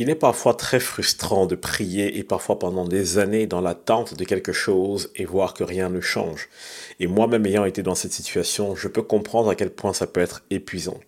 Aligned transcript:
Il 0.00 0.08
est 0.08 0.14
parfois 0.14 0.54
très 0.54 0.80
frustrant 0.80 1.44
de 1.44 1.54
prier 1.54 2.16
et 2.16 2.24
parfois 2.24 2.58
pendant 2.58 2.86
des 2.86 3.18
années 3.18 3.46
dans 3.46 3.60
l'attente 3.60 4.14
de 4.14 4.24
quelque 4.24 4.50
chose 4.50 5.10
et 5.14 5.26
voir 5.26 5.52
que 5.52 5.62
rien 5.62 5.90
ne 5.90 6.00
change. 6.00 6.48
Et 7.00 7.06
moi-même 7.06 7.44
ayant 7.44 7.66
été 7.66 7.82
dans 7.82 7.94
cette 7.94 8.14
situation, 8.14 8.74
je 8.74 8.88
peux 8.88 9.02
comprendre 9.02 9.50
à 9.50 9.54
quel 9.54 9.68
point 9.68 9.92
ça 9.92 10.06
peut 10.06 10.22
être 10.22 10.42
épuisant. 10.48 10.98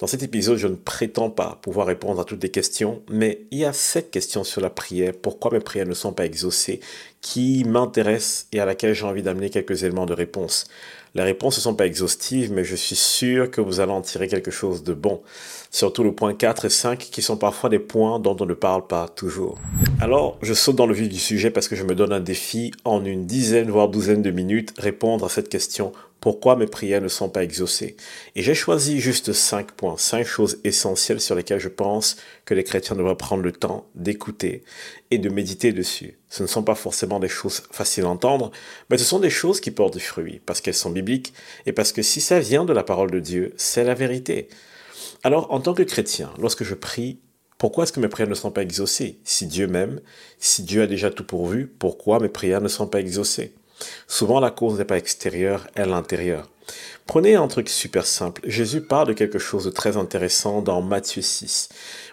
Dans 0.00 0.06
cet 0.06 0.22
épisode, 0.22 0.56
je 0.56 0.66
ne 0.66 0.76
prétends 0.76 1.28
pas 1.28 1.58
pouvoir 1.60 1.86
répondre 1.86 2.22
à 2.22 2.24
toutes 2.24 2.42
les 2.42 2.48
questions, 2.48 3.02
mais 3.10 3.42
il 3.50 3.58
y 3.58 3.64
a 3.66 3.74
cette 3.74 4.10
question 4.10 4.44
sur 4.44 4.62
la 4.62 4.70
prière, 4.70 5.12
pourquoi 5.12 5.50
mes 5.52 5.60
prières 5.60 5.86
ne 5.86 5.92
sont 5.92 6.14
pas 6.14 6.24
exaucées, 6.24 6.80
qui 7.20 7.64
m'intéresse 7.64 8.46
et 8.50 8.60
à 8.60 8.64
laquelle 8.64 8.94
j'ai 8.94 9.04
envie 9.04 9.22
d'amener 9.22 9.50
quelques 9.50 9.84
éléments 9.84 10.06
de 10.06 10.14
réponse. 10.14 10.68
Les 11.14 11.22
réponses 11.22 11.58
ne 11.58 11.60
sont 11.60 11.74
pas 11.74 11.84
exhaustives, 11.84 12.50
mais 12.50 12.64
je 12.64 12.76
suis 12.76 12.96
sûr 12.96 13.50
que 13.50 13.60
vous 13.60 13.80
allez 13.80 13.92
en 13.92 14.00
tirer 14.00 14.26
quelque 14.26 14.50
chose 14.50 14.84
de 14.84 14.94
bon. 14.94 15.20
Surtout 15.70 16.02
le 16.02 16.14
point 16.14 16.32
4 16.32 16.64
et 16.64 16.70
5 16.70 16.98
qui 16.98 17.20
sont 17.20 17.36
parfois 17.36 17.68
des 17.68 17.78
points 17.78 18.20
dont 18.20 18.36
on 18.40 18.46
ne 18.46 18.54
parle 18.54 18.86
pas 18.86 19.06
toujours. 19.06 19.58
Alors, 20.00 20.38
je 20.40 20.54
saute 20.54 20.76
dans 20.76 20.86
le 20.86 20.94
vif 20.94 21.10
du 21.10 21.18
sujet 21.18 21.50
parce 21.50 21.68
que 21.68 21.76
je 21.76 21.84
me 21.84 21.94
donne 21.94 22.14
un 22.14 22.20
défi 22.20 22.70
en 22.84 23.04
une 23.04 23.26
dizaine 23.26 23.70
voire 23.70 23.88
douzaine 23.88 24.22
de 24.22 24.30
minutes 24.30 24.72
répondre 24.78 25.26
à 25.26 25.28
cette 25.28 25.50
question 25.50 25.92
pourquoi 26.20 26.56
mes 26.56 26.66
prières 26.66 27.00
ne 27.00 27.08
sont 27.08 27.28
pas 27.28 27.42
exaucées? 27.42 27.96
Et 28.36 28.42
j'ai 28.42 28.54
choisi 28.54 29.00
juste 29.00 29.32
cinq 29.32 29.72
points, 29.72 29.96
cinq 29.96 30.26
choses 30.26 30.58
essentielles 30.64 31.20
sur 31.20 31.34
lesquelles 31.34 31.60
je 31.60 31.68
pense 31.68 32.16
que 32.44 32.54
les 32.54 32.64
chrétiens 32.64 32.96
devraient 32.96 33.16
prendre 33.16 33.42
le 33.42 33.52
temps 33.52 33.88
d'écouter 33.94 34.62
et 35.10 35.18
de 35.18 35.30
méditer 35.30 35.72
dessus. 35.72 36.18
Ce 36.28 36.42
ne 36.42 36.48
sont 36.48 36.62
pas 36.62 36.74
forcément 36.74 37.20
des 37.20 37.28
choses 37.28 37.62
faciles 37.70 38.04
à 38.04 38.08
entendre, 38.08 38.50
mais 38.90 38.98
ce 38.98 39.04
sont 39.04 39.18
des 39.18 39.30
choses 39.30 39.60
qui 39.60 39.70
portent 39.70 39.94
du 39.94 40.00
fruit, 40.00 40.40
parce 40.44 40.60
qu'elles 40.60 40.74
sont 40.74 40.90
bibliques 40.90 41.32
et 41.66 41.72
parce 41.72 41.92
que 41.92 42.02
si 42.02 42.20
ça 42.20 42.38
vient 42.38 42.64
de 42.64 42.72
la 42.72 42.84
parole 42.84 43.10
de 43.10 43.20
Dieu, 43.20 43.54
c'est 43.56 43.84
la 43.84 43.94
vérité. 43.94 44.48
Alors, 45.22 45.52
en 45.52 45.60
tant 45.60 45.74
que 45.74 45.82
chrétien, 45.82 46.30
lorsque 46.38 46.64
je 46.64 46.74
prie, 46.74 47.18
pourquoi 47.58 47.84
est-ce 47.84 47.92
que 47.92 48.00
mes 48.00 48.08
prières 48.08 48.28
ne 48.28 48.34
sont 48.34 48.50
pas 48.50 48.62
exaucées? 48.62 49.18
Si 49.24 49.46
Dieu 49.46 49.66
m'aime, 49.66 50.00
si 50.38 50.62
Dieu 50.62 50.82
a 50.82 50.86
déjà 50.86 51.10
tout 51.10 51.24
pourvu, 51.24 51.66
pourquoi 51.66 52.18
mes 52.18 52.30
prières 52.30 52.62
ne 52.62 52.68
sont 52.68 52.86
pas 52.86 53.00
exaucées? 53.00 53.52
Souvent, 54.06 54.40
la 54.40 54.50
cause 54.50 54.78
n'est 54.78 54.84
pas 54.84 54.98
extérieure, 54.98 55.66
elle 55.74 55.92
intérieure. 55.92 56.48
Prenez 57.06 57.34
un 57.34 57.48
truc 57.48 57.68
super 57.68 58.06
simple. 58.06 58.42
Jésus 58.44 58.80
parle 58.80 59.08
de 59.08 59.12
quelque 59.12 59.38
chose 59.38 59.64
de 59.64 59.70
très 59.70 59.96
intéressant 59.96 60.62
dans 60.62 60.80
Matthieu 60.80 61.22
6. 61.22 61.68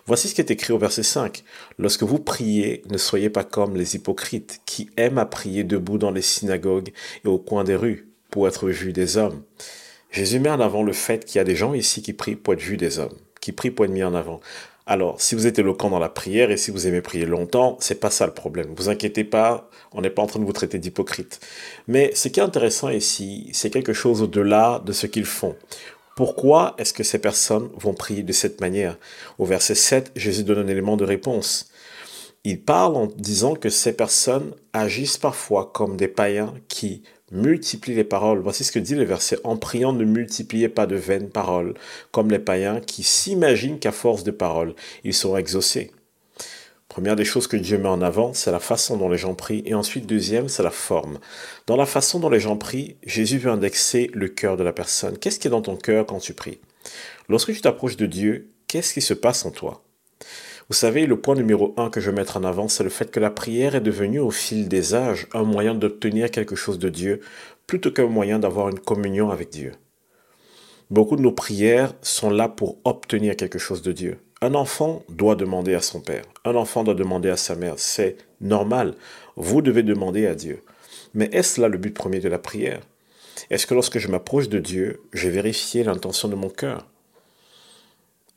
Voici 0.08 0.28
ce 0.28 0.36
qui 0.36 0.42
est 0.42 0.52
écrit 0.52 0.74
au 0.74 0.80
verset 0.80 1.04
5. 1.04 1.44
Lorsque 1.78 2.04
vous 2.04 2.18
priez, 2.18 2.82
ne 2.90 2.98
soyez 2.98 3.30
pas 3.30 3.44
comme 3.44 3.76
les 3.76 3.96
hypocrites 3.96 4.62
qui 4.66 4.90
aiment 4.98 5.20
à 5.20 5.26
prier 5.26 5.64
debout 5.64 5.98
dans 5.98 6.12
les 6.12 6.22
synagogues 6.22 6.92
et 7.24 7.28
au 7.28 7.38
coin 7.38 7.64
des 7.64 7.76
rues 7.76 8.08
pour 8.32 8.48
être 8.48 8.70
vus 8.70 8.94
des 8.94 9.18
hommes. 9.18 9.44
Jésus 10.10 10.40
met 10.40 10.50
en 10.50 10.60
avant 10.60 10.84
le 10.84 10.94
fait 10.94 11.26
qu'il 11.26 11.38
y 11.38 11.42
a 11.42 11.44
des 11.44 11.56
gens 11.56 11.74
ici 11.74 12.02
qui 12.02 12.14
prient 12.14 12.36
pour 12.36 12.54
être 12.54 12.62
vus 12.62 12.78
des 12.78 12.98
hommes, 12.98 13.18
qui 13.42 13.52
prient 13.52 13.72
pour 13.72 13.86
être 13.86 13.92
mis 13.92 14.04
en 14.04 14.16
avant. 14.16 14.40
Alors, 14.90 15.20
si 15.20 15.36
vous 15.36 15.48
êtes 15.48 15.60
éloquent 15.60 15.90
dans 15.90 16.00
la 16.00 16.08
prière 16.08 16.50
et 16.50 16.56
si 16.56 16.72
vous 16.72 16.88
aimez 16.88 17.02
prier 17.02 17.26
longtemps, 17.26 17.76
c'est 17.82 18.00
pas 18.00 18.10
ça 18.10 18.26
le 18.26 18.34
problème. 18.34 18.74
Vous 18.74 18.88
inquiétez 18.88 19.26
pas, 19.26 19.70
on 19.92 20.00
n'est 20.00 20.10
pas 20.10 20.22
en 20.22 20.28
train 20.28 20.40
de 20.40 20.46
vous 20.46 20.54
traiter 20.54 20.80
d'hypocrite. 20.80 21.42
Mais 21.88 22.16
ce 22.16 22.30
qui 22.30 22.40
est 22.40 22.44
intéressant 22.44 22.88
ici, 22.88 23.50
c'est 23.52 23.70
quelque 23.70 23.92
chose 23.92 24.22
au-delà 24.22 24.82
de 24.86 24.94
ce 24.94 25.06
qu'ils 25.06 25.26
font. 25.26 25.58
Pourquoi 26.16 26.74
est-ce 26.78 26.94
que 26.94 27.04
ces 27.04 27.20
personnes 27.20 27.70
vont 27.76 27.94
prier 27.94 28.24
de 28.24 28.32
cette 28.32 28.62
manière? 28.62 28.98
Au 29.40 29.46
verset 29.46 29.76
7, 29.76 30.14
Jésus 30.16 30.46
donne 30.46 30.60
un 30.60 30.72
élément 30.72 30.96
de 30.96 31.04
réponse. 31.04 31.70
Il 32.46 32.62
parle 32.62 32.96
en 32.96 33.08
disant 33.08 33.56
que 33.56 33.68
ces 33.68 33.92
personnes 33.92 34.54
agissent 34.72 35.18
parfois 35.18 35.70
comme 35.74 35.98
des 35.98 36.08
païens 36.08 36.54
qui 36.70 37.04
multiplient 37.32 37.96
les 37.96 38.04
paroles. 38.04 38.40
Voici 38.40 38.64
ce 38.64 38.72
que 38.72 38.80
dit 38.80 38.96
le 38.96 39.04
verset. 39.04 39.38
En 39.44 39.58
priant, 39.58 39.94
ne 39.94 40.06
multipliez 40.06 40.70
pas 40.70 40.86
de 40.86 40.96
vaines 40.96 41.30
paroles, 41.30 41.74
comme 42.12 42.32
les 42.32 42.40
païens 42.40 42.80
qui 42.80 43.04
s'imaginent 43.04 43.80
qu'à 43.80 43.92
force 43.92 44.24
de 44.24 44.32
paroles, 44.32 44.74
ils 45.04 45.14
seront 45.14 45.38
exaucés. 45.38 45.92
Première 46.90 47.16
des 47.16 47.26
choses 47.26 47.48
que 47.48 47.58
Dieu 47.58 47.78
met 47.78 47.90
en 47.90 48.02
avant, 48.02 48.34
c'est 48.34 48.52
la 48.52 48.60
façon 48.60 48.98
dont 48.98 49.10
les 49.10 49.20
gens 49.20 49.36
prient. 49.36 49.62
Et 49.66 49.76
ensuite, 49.76 50.08
deuxième, 50.08 50.48
c'est 50.48 50.64
la 50.64 50.72
forme. 50.72 51.20
Dans 51.68 51.76
la 51.76 51.86
façon 51.86 52.20
dont 52.20 52.30
les 52.30 52.40
gens 52.40 52.58
prient, 52.58 52.96
Jésus 53.06 53.38
veut 53.38 53.52
indexer 53.52 54.10
le 54.14 54.30
cœur 54.30 54.58
de 54.58 54.64
la 54.64 54.74
personne. 54.74 55.18
Qu'est-ce 55.18 55.40
qui 55.40 55.48
est 55.48 55.52
dans 55.52 55.62
ton 55.62 55.76
cœur 55.76 56.06
quand 56.06 56.20
tu 56.20 56.34
pries? 56.34 56.60
Lorsque 57.30 57.54
tu 57.54 57.62
t'approches 57.62 57.98
de 57.98 58.06
Dieu, 58.08 58.50
qu'est-ce 58.68 58.94
qui 58.94 59.02
se 59.02 59.14
passe 59.14 59.46
en 59.46 59.52
toi? 59.52 59.84
Vous 60.70 60.76
savez, 60.76 61.06
le 61.06 61.20
point 61.20 61.36
numéro 61.36 61.74
un 61.78 61.90
que 61.90 62.02
je 62.02 62.10
vais 62.10 62.18
mettre 62.18 62.36
en 62.36 62.44
avant, 62.44 62.68
c'est 62.68 62.84
le 62.84 62.90
fait 62.90 63.10
que 63.10 63.22
la 63.22 63.32
prière 63.32 63.76
est 63.76 63.82
devenue 63.82 64.20
au 64.20 64.32
fil 64.32 64.68
des 64.68 64.96
âges 64.96 65.28
un 65.34 65.44
moyen 65.44 65.74
d'obtenir 65.74 66.30
quelque 66.30 66.58
chose 66.58 66.78
de 66.78 66.90
Dieu 66.90 67.22
plutôt 67.68 67.92
qu'un 67.92 68.08
moyen 68.08 68.38
d'avoir 68.38 68.68
une 68.68 68.80
communion 68.80 69.30
avec 69.30 69.50
Dieu. 69.50 69.72
Beaucoup 70.90 71.16
de 71.16 71.22
nos 71.22 71.32
prières 71.32 71.94
sont 72.02 72.30
là 72.30 72.50
pour 72.50 72.80
obtenir 72.84 73.38
quelque 73.38 73.60
chose 73.60 73.82
de 73.82 73.94
Dieu. 73.94 74.20
Un 74.42 74.56
enfant 74.56 75.04
doit 75.08 75.36
demander 75.36 75.74
à 75.74 75.82
son 75.82 76.02
père, 76.02 76.24
un 76.44 76.56
enfant 76.56 76.84
doit 76.84 76.96
demander 76.96 77.30
à 77.30 77.38
sa 77.38 77.56
mère, 77.56 77.76
c'est 77.78 78.18
normal, 78.42 78.96
vous 79.38 79.62
devez 79.62 79.84
demander 79.84 80.28
à 80.28 80.36
Dieu. 80.36 80.64
Mais 81.14 81.30
est-ce 81.32 81.62
là 81.62 81.70
le 81.70 81.78
but 81.78 81.94
premier 81.94 82.20
de 82.20 82.30
la 82.30 82.40
prière? 82.40 82.82
Est-ce 83.50 83.68
que 83.68 83.74
lorsque 83.74 84.00
je 84.00 84.10
m'approche 84.10 84.50
de 84.50 84.60
Dieu, 84.60 85.02
j'ai 85.14 85.30
vérifié 85.30 85.84
l'intention 85.84 86.28
de 86.28 86.36
mon 86.36 86.50
cœur? 86.50 86.88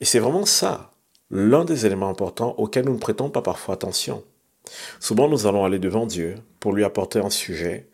Et 0.01 0.05
c'est 0.05 0.21
vraiment 0.21 0.47
ça, 0.47 0.93
l'un 1.31 1.65
des 1.65 1.87
éléments 1.87 2.09
importants 2.09 2.55
auxquels 2.59 2.85
nous 2.85 2.95
ne 2.95 2.99
prêtons 2.99 3.31
pas 3.31 3.43
parfois 3.43 3.75
attention. 3.75 4.25
Souvent 4.99 5.29
nous 5.29 5.47
allons 5.47 5.65
aller 5.65 5.79
devant 5.79 6.07
Dieu 6.07 6.37
pour 6.59 6.73
lui 6.73 6.85
apporter 6.85 7.19
un 7.19 7.31
sujet, 7.31 7.87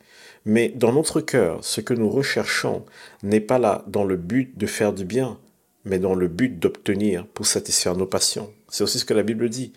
mais 0.44 0.68
dans 0.68 0.92
notre 0.92 1.20
cœur, 1.20 1.64
ce 1.64 1.80
que 1.80 1.94
nous 1.94 2.08
recherchons 2.08 2.84
n'est 3.22 3.40
pas 3.40 3.58
là 3.58 3.84
dans 3.88 4.04
le 4.04 4.16
but 4.16 4.56
de 4.56 4.66
faire 4.66 4.92
du 4.92 5.04
bien, 5.04 5.38
mais 5.84 5.98
dans 5.98 6.14
le 6.14 6.28
but 6.28 6.58
d'obtenir 6.58 7.26
pour 7.26 7.46
satisfaire 7.46 7.96
nos 7.96 8.06
passions. 8.06 8.52
C'est 8.68 8.84
aussi 8.84 8.98
ce 8.98 9.04
que 9.04 9.14
la 9.14 9.22
Bible 9.22 9.48
dit. 9.48 9.72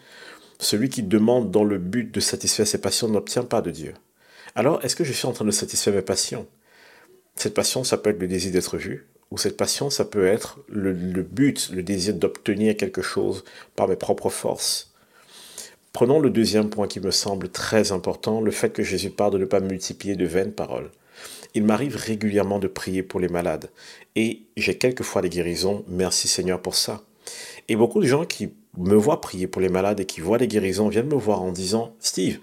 Celui 0.60 0.90
qui 0.90 1.04
demande 1.04 1.52
dans 1.52 1.64
le 1.64 1.78
but 1.78 2.14
de 2.14 2.20
satisfaire 2.20 2.68
ses 2.68 2.82
passions 2.82 3.08
n'obtient 3.08 3.44
pas 3.44 3.62
de 3.62 3.72
Dieu. 3.72 3.94
Alors, 4.56 4.84
est-ce 4.84 4.96
que 4.96 5.04
je 5.04 5.14
suis 5.14 5.28
en 5.28 5.32
train 5.32 5.46
de 5.46 5.52
satisfaire 5.52 5.94
mes 5.94 6.02
passions? 6.02 6.48
Cette 7.36 7.54
passion, 7.54 7.84
ça 7.84 7.98
peut 7.98 8.10
être 8.10 8.20
le 8.20 8.28
désir 8.28 8.52
d'être 8.52 8.78
vu, 8.78 9.08
ou 9.32 9.38
cette 9.38 9.58
passion, 9.58 9.90
ça 9.90 10.06
peut 10.06 10.26
être 10.26 10.60
le, 10.68 10.92
but, 10.94 11.70
le 11.72 11.84
désir 11.84 12.16
d'obtenir 12.16 12.76
quelque 12.76 13.02
chose 13.02 13.44
par 13.76 13.88
mes 13.88 13.96
propres 13.96 14.30
forces. 14.30 14.94
Prenons 15.94 16.20
le 16.20 16.30
deuxième 16.30 16.70
point 16.70 16.88
qui 16.88 17.00
me 17.00 17.12
semble 17.12 17.50
très 17.50 17.92
important, 17.92 18.42
le 18.42 18.52
fait 18.52 18.72
que 18.72 18.84
Jésus 18.84 19.10
parle 19.10 19.34
de 19.34 19.38
ne 19.38 19.46
pas 19.46 19.60
multiplier 19.60 20.16
de 20.16 20.26
vaines 20.26 20.54
paroles. 20.54 20.92
Il 21.54 21.64
m'arrive 21.64 21.96
régulièrement 21.96 22.60
de 22.60 22.68
prier 22.68 23.04
pour 23.04 23.20
les 23.20 23.28
malades 23.28 23.70
et 24.16 24.44
j'ai 24.56 24.78
quelquefois 24.78 25.22
des 25.22 25.30
guérisons, 25.30 25.84
merci 25.88 26.28
Seigneur 26.28 26.62
pour 26.62 26.76
ça. 26.76 27.02
Et 27.68 27.76
beaucoup 27.76 28.02
de 28.02 28.08
gens 28.08 28.26
qui 28.26 28.54
me 28.78 28.96
voient 28.96 29.22
prier 29.22 29.48
pour 29.48 29.62
les 29.62 29.70
malades 29.70 30.00
et 30.00 30.06
qui 30.06 30.22
voient 30.22 30.38
des 30.38 30.48
guérisons 30.48 30.90
viennent 30.90 31.08
me 31.08 31.16
voir 31.16 31.42
en 31.42 31.52
disant 31.52 31.96
Steve, 32.00 32.40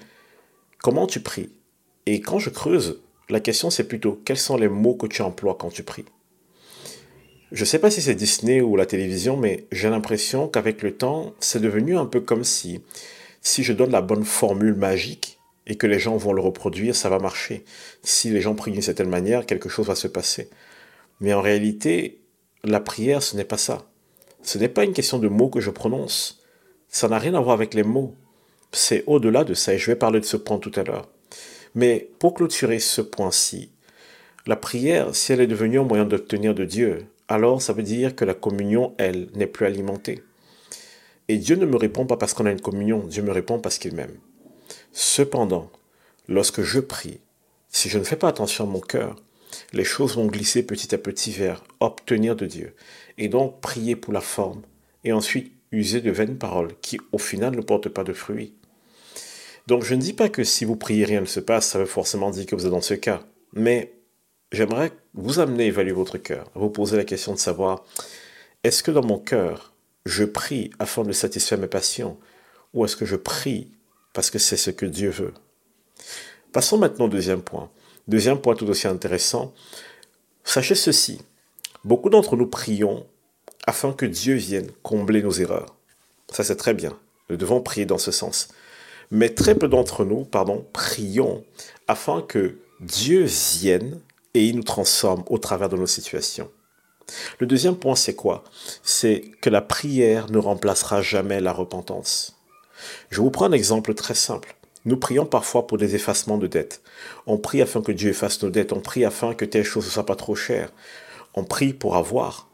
comment 0.78 1.06
tu 1.06 1.20
pries? 1.20 1.50
Et 2.06 2.20
quand 2.20 2.38
je 2.38 2.50
creuse, 2.50 3.00
la 3.28 3.40
question 3.40 3.70
c'est 3.70 3.88
plutôt 3.88 4.20
quels 4.24 4.38
sont 4.38 4.56
les 4.56 4.68
mots 4.68 4.94
que 4.94 5.06
tu 5.06 5.22
emploies 5.22 5.56
quand 5.58 5.70
tu 5.70 5.82
pries? 5.82 6.04
Je 7.52 7.60
ne 7.60 7.66
sais 7.66 7.78
pas 7.78 7.90
si 7.90 8.02
c'est 8.02 8.14
Disney 8.14 8.60
ou 8.60 8.76
la 8.76 8.86
télévision, 8.86 9.36
mais 9.36 9.66
j'ai 9.70 9.88
l'impression 9.88 10.48
qu'avec 10.48 10.82
le 10.82 10.96
temps, 10.96 11.32
c'est 11.38 11.60
devenu 11.60 11.96
un 11.96 12.06
peu 12.06 12.20
comme 12.20 12.42
si, 12.42 12.80
si 13.40 13.62
je 13.62 13.72
donne 13.72 13.92
la 13.92 14.02
bonne 14.02 14.24
formule 14.24 14.74
magique 14.74 15.38
et 15.68 15.76
que 15.76 15.86
les 15.86 16.00
gens 16.00 16.16
vont 16.16 16.32
le 16.32 16.42
reproduire, 16.42 16.96
ça 16.96 17.08
va 17.08 17.18
marcher. 17.18 17.64
Si 18.02 18.30
les 18.30 18.40
gens 18.40 18.54
prient 18.54 18.72
d'une 18.72 18.82
certaine 18.82 19.08
manière, 19.08 19.46
quelque 19.46 19.68
chose 19.68 19.86
va 19.86 19.94
se 19.94 20.08
passer. 20.08 20.50
Mais 21.20 21.34
en 21.34 21.40
réalité, 21.40 22.20
la 22.64 22.80
prière, 22.80 23.22
ce 23.22 23.36
n'est 23.36 23.44
pas 23.44 23.58
ça. 23.58 23.86
Ce 24.42 24.58
n'est 24.58 24.68
pas 24.68 24.84
une 24.84 24.92
question 24.92 25.18
de 25.18 25.28
mots 25.28 25.48
que 25.48 25.60
je 25.60 25.70
prononce. 25.70 26.42
Ça 26.88 27.08
n'a 27.08 27.18
rien 27.18 27.34
à 27.34 27.40
voir 27.40 27.54
avec 27.54 27.74
les 27.74 27.82
mots. 27.84 28.14
C'est 28.72 29.04
au-delà 29.06 29.44
de 29.44 29.54
ça 29.54 29.72
et 29.74 29.78
je 29.78 29.86
vais 29.86 29.96
parler 29.96 30.20
de 30.20 30.24
ce 30.24 30.36
point 30.36 30.58
tout 30.58 30.72
à 30.74 30.82
l'heure. 30.82 31.08
Mais 31.74 32.10
pour 32.18 32.34
clôturer 32.34 32.80
ce 32.80 33.00
point-ci, 33.00 33.70
la 34.46 34.56
prière, 34.56 35.14
si 35.14 35.32
elle 35.32 35.40
est 35.40 35.46
devenue 35.46 35.78
un 35.78 35.84
moyen 35.84 36.04
d'obtenir 36.04 36.54
de 36.54 36.64
Dieu, 36.64 37.06
alors 37.28 37.60
ça 37.60 37.72
veut 37.72 37.82
dire 37.82 38.14
que 38.14 38.24
la 38.24 38.34
communion, 38.34 38.94
elle, 38.98 39.28
n'est 39.34 39.46
plus 39.46 39.66
alimentée. 39.66 40.22
Et 41.28 41.38
Dieu 41.38 41.56
ne 41.56 41.66
me 41.66 41.76
répond 41.76 42.06
pas 42.06 42.16
parce 42.16 42.34
qu'on 42.34 42.46
a 42.46 42.52
une 42.52 42.60
communion, 42.60 43.00
Dieu 43.00 43.22
me 43.22 43.32
répond 43.32 43.58
parce 43.58 43.78
qu'il 43.78 43.94
m'aime. 43.94 44.16
Cependant, 44.92 45.70
lorsque 46.28 46.62
je 46.62 46.78
prie, 46.78 47.20
si 47.68 47.88
je 47.88 47.98
ne 47.98 48.04
fais 48.04 48.16
pas 48.16 48.28
attention 48.28 48.64
à 48.64 48.68
mon 48.68 48.80
cœur, 48.80 49.16
les 49.72 49.84
choses 49.84 50.16
vont 50.16 50.26
glisser 50.26 50.64
petit 50.64 50.94
à 50.94 50.98
petit 50.98 51.32
vers 51.32 51.64
obtenir 51.80 52.36
de 52.36 52.46
Dieu. 52.46 52.74
Et 53.18 53.28
donc 53.28 53.60
prier 53.60 53.96
pour 53.96 54.12
la 54.12 54.20
forme, 54.20 54.62
et 55.04 55.12
ensuite 55.12 55.52
user 55.72 56.00
de 56.00 56.10
vaines 56.10 56.38
paroles 56.38 56.74
qui 56.80 56.98
au 57.12 57.18
final 57.18 57.56
ne 57.56 57.60
portent 57.60 57.88
pas 57.88 58.04
de 58.04 58.12
fruits. 58.12 58.54
Donc 59.66 59.82
je 59.82 59.94
ne 59.94 60.00
dis 60.00 60.12
pas 60.12 60.28
que 60.28 60.44
si 60.44 60.64
vous 60.64 60.76
priez 60.76 61.04
rien 61.04 61.20
ne 61.20 61.26
se 61.26 61.40
passe, 61.40 61.66
ça 61.66 61.78
veut 61.78 61.86
forcément 61.86 62.30
dire 62.30 62.46
que 62.46 62.54
vous 62.54 62.66
êtes 62.66 62.72
dans 62.72 62.80
ce 62.80 62.94
cas. 62.94 63.22
Mais 63.52 63.95
j'aimerais 64.56 64.92
vous 65.14 65.38
amener 65.38 65.64
à 65.64 65.66
évaluer 65.66 65.92
votre 65.92 66.18
cœur, 66.18 66.50
à 66.56 66.58
vous 66.58 66.70
poser 66.70 66.96
la 66.96 67.04
question 67.04 67.32
de 67.32 67.38
savoir, 67.38 67.84
est-ce 68.64 68.82
que 68.82 68.90
dans 68.90 69.04
mon 69.04 69.18
cœur, 69.18 69.72
je 70.06 70.24
prie 70.24 70.70
afin 70.78 71.02
de 71.02 71.12
satisfaire 71.12 71.58
mes 71.58 71.66
passions, 71.66 72.18
ou 72.74 72.84
est-ce 72.84 72.96
que 72.96 73.04
je 73.04 73.16
prie 73.16 73.70
parce 74.12 74.30
que 74.30 74.38
c'est 74.38 74.56
ce 74.56 74.70
que 74.70 74.86
Dieu 74.86 75.10
veut? 75.10 75.34
Passons 76.52 76.78
maintenant 76.78 77.04
au 77.04 77.08
deuxième 77.08 77.42
point. 77.42 77.70
Deuxième 78.08 78.40
point 78.40 78.54
tout 78.54 78.66
aussi 78.66 78.86
intéressant, 78.88 79.52
sachez 80.44 80.74
ceci, 80.74 81.20
beaucoup 81.84 82.08
d'entre 82.08 82.36
nous 82.36 82.46
prions 82.46 83.06
afin 83.66 83.92
que 83.92 84.06
Dieu 84.06 84.34
vienne 84.34 84.70
combler 84.82 85.22
nos 85.22 85.32
erreurs. 85.32 85.76
Ça 86.30 86.44
c'est 86.44 86.56
très 86.56 86.72
bien. 86.72 86.98
Nous 87.28 87.36
devons 87.36 87.60
prier 87.60 87.84
dans 87.84 87.98
ce 87.98 88.12
sens. 88.12 88.48
Mais 89.10 89.28
très 89.30 89.54
peu 89.54 89.68
d'entre 89.68 90.04
nous, 90.04 90.24
pardon, 90.24 90.66
prions 90.72 91.44
afin 91.88 92.22
que 92.22 92.58
Dieu 92.80 93.24
vienne 93.24 94.00
et 94.36 94.46
il 94.46 94.56
nous 94.56 94.62
transforme 94.62 95.24
au 95.28 95.38
travers 95.38 95.68
de 95.68 95.76
nos 95.76 95.86
situations. 95.86 96.50
Le 97.38 97.46
deuxième 97.46 97.76
point, 97.76 97.94
c'est 97.94 98.14
quoi? 98.14 98.44
C'est 98.82 99.22
que 99.40 99.50
la 99.50 99.62
prière 99.62 100.30
ne 100.30 100.38
remplacera 100.38 101.02
jamais 101.02 101.40
la 101.40 101.52
repentance. 101.52 102.36
Je 103.10 103.20
vous 103.20 103.30
prends 103.30 103.46
un 103.46 103.52
exemple 103.52 103.94
très 103.94 104.14
simple. 104.14 104.56
Nous 104.84 104.96
prions 104.96 105.26
parfois 105.26 105.66
pour 105.66 105.78
des 105.78 105.94
effacements 105.94 106.38
de 106.38 106.46
dettes. 106.46 106.82
On 107.26 107.38
prie 107.38 107.62
afin 107.62 107.80
que 107.82 107.92
Dieu 107.92 108.10
efface 108.10 108.42
nos 108.42 108.50
dettes. 108.50 108.72
On 108.72 108.80
prie 108.80 109.04
afin 109.04 109.34
que 109.34 109.44
telle 109.44 109.64
chose 109.64 109.86
ne 109.86 109.90
soit 109.90 110.06
pas 110.06 110.16
trop 110.16 110.34
chère. 110.36 110.72
On 111.34 111.44
prie 111.44 111.72
pour 111.72 111.96
avoir. 111.96 112.48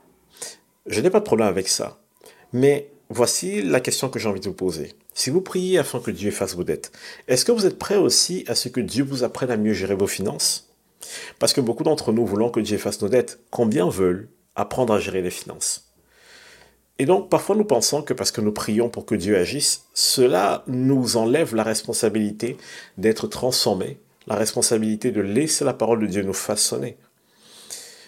Je 0.86 1.00
n'ai 1.00 1.10
pas 1.10 1.20
de 1.20 1.24
problème 1.24 1.48
avec 1.48 1.68
ça. 1.68 1.98
Mais 2.52 2.90
voici 3.10 3.62
la 3.62 3.80
question 3.80 4.08
que 4.08 4.18
j'ai 4.18 4.28
envie 4.28 4.40
de 4.40 4.48
vous 4.48 4.54
poser. 4.54 4.94
Si 5.14 5.30
vous 5.30 5.42
priez 5.42 5.78
afin 5.78 6.00
que 6.00 6.10
Dieu 6.10 6.28
efface 6.28 6.54
vos 6.54 6.64
dettes, 6.64 6.92
est-ce 7.28 7.44
que 7.44 7.52
vous 7.52 7.66
êtes 7.66 7.78
prêt 7.78 7.96
aussi 7.96 8.44
à 8.48 8.54
ce 8.54 8.68
que 8.68 8.80
Dieu 8.80 9.04
vous 9.04 9.24
apprenne 9.24 9.50
à 9.50 9.56
mieux 9.56 9.74
gérer 9.74 9.94
vos 9.94 10.06
finances? 10.06 10.71
Parce 11.38 11.52
que 11.52 11.60
beaucoup 11.60 11.84
d'entre 11.84 12.12
nous 12.12 12.26
voulons 12.26 12.50
que 12.50 12.60
Dieu 12.60 12.76
efface 12.76 13.00
nos 13.02 13.08
dettes. 13.08 13.40
Combien 13.50 13.88
veulent 13.88 14.28
apprendre 14.54 14.94
à 14.94 14.98
gérer 14.98 15.22
les 15.22 15.30
finances 15.30 15.92
et 16.98 17.06
donc, 17.06 17.30
parfois, 17.30 17.56
nous 17.56 17.64
pensons 17.64 18.02
que 18.02 18.12
parce 18.12 18.30
que 18.30 18.40
nous 18.40 18.52
prions 18.52 18.88
pour 18.88 19.06
que 19.06 19.16
Dieu 19.16 19.36
agisse, 19.36 19.86
cela 19.92 20.62
nous 20.68 21.16
enlève 21.16 21.54
la 21.54 21.64
responsabilité 21.64 22.56
d'être 22.98 23.26
transformés, 23.26 23.98
la 24.28 24.36
responsabilité 24.36 25.10
de 25.10 25.20
laisser 25.20 25.64
la 25.64 25.74
parole 25.74 26.00
de 26.00 26.06
Dieu 26.06 26.22
nous 26.22 26.32
façonner. 26.32 26.96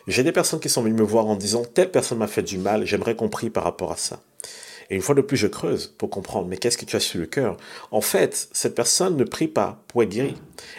J'ai 0.06 0.22
des 0.22 0.32
personnes 0.32 0.60
qui 0.60 0.68
sont 0.68 0.82
venues 0.82 0.94
me 0.94 1.02
voir 1.02 1.26
en 1.26 1.34
disant 1.34 1.64
telle 1.64 1.90
personne 1.90 2.18
m'a 2.18 2.26
fait 2.26 2.42
du 2.42 2.58
mal, 2.58 2.84
j'aimerais 2.84 3.16
qu'on 3.16 3.30
prie 3.30 3.50
par 3.50 3.64
rapport 3.64 3.90
à 3.90 3.96
ça. 3.96 4.20
Et 4.90 4.96
une 4.96 5.02
fois 5.02 5.14
de 5.14 5.22
plus, 5.22 5.36
je 5.36 5.46
creuse 5.46 5.94
pour 5.98 6.10
comprendre, 6.10 6.46
mais 6.46 6.56
qu'est-ce 6.56 6.78
que 6.78 6.84
tu 6.84 6.96
as 6.96 7.00
sur 7.00 7.20
le 7.20 7.26
cœur? 7.26 7.56
En 7.90 8.00
fait, 8.00 8.48
cette 8.52 8.74
personne 8.74 9.16
ne 9.16 9.24
prie 9.24 9.48
pas 9.48 9.82
pour 9.88 10.02
être 10.02 10.10
guérie. 10.10 10.36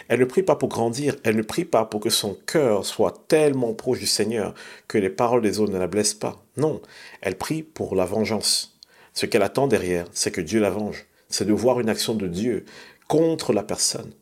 Elle 0.08 0.20
ne 0.20 0.24
prie 0.24 0.42
pas 0.42 0.56
pour 0.56 0.68
grandir. 0.68 1.16
Elle 1.24 1.36
ne 1.36 1.42
prie 1.42 1.64
pas 1.64 1.84
pour 1.84 2.00
que 2.00 2.10
son 2.10 2.36
cœur 2.46 2.84
soit 2.86 3.26
tellement 3.28 3.74
proche 3.74 3.98
du 3.98 4.06
Seigneur 4.06 4.54
que 4.88 4.98
les 4.98 5.10
paroles 5.10 5.42
des 5.42 5.60
autres 5.60 5.72
ne 5.72 5.78
la 5.78 5.86
blessent 5.86 6.14
pas. 6.14 6.42
Non, 6.56 6.80
elle 7.20 7.36
prie 7.36 7.62
pour 7.62 7.96
la 7.96 8.04
vengeance. 8.04 8.78
Ce 9.12 9.26
qu'elle 9.26 9.42
attend 9.42 9.66
derrière, 9.66 10.06
c'est 10.12 10.30
que 10.30 10.40
Dieu 10.40 10.60
la 10.60 10.70
venge. 10.70 11.06
C'est 11.28 11.46
de 11.46 11.52
voir 11.52 11.80
une 11.80 11.88
action 11.88 12.14
de 12.14 12.28
Dieu 12.28 12.64
contre 13.08 13.52
la 13.52 13.62
personne. 13.62 14.12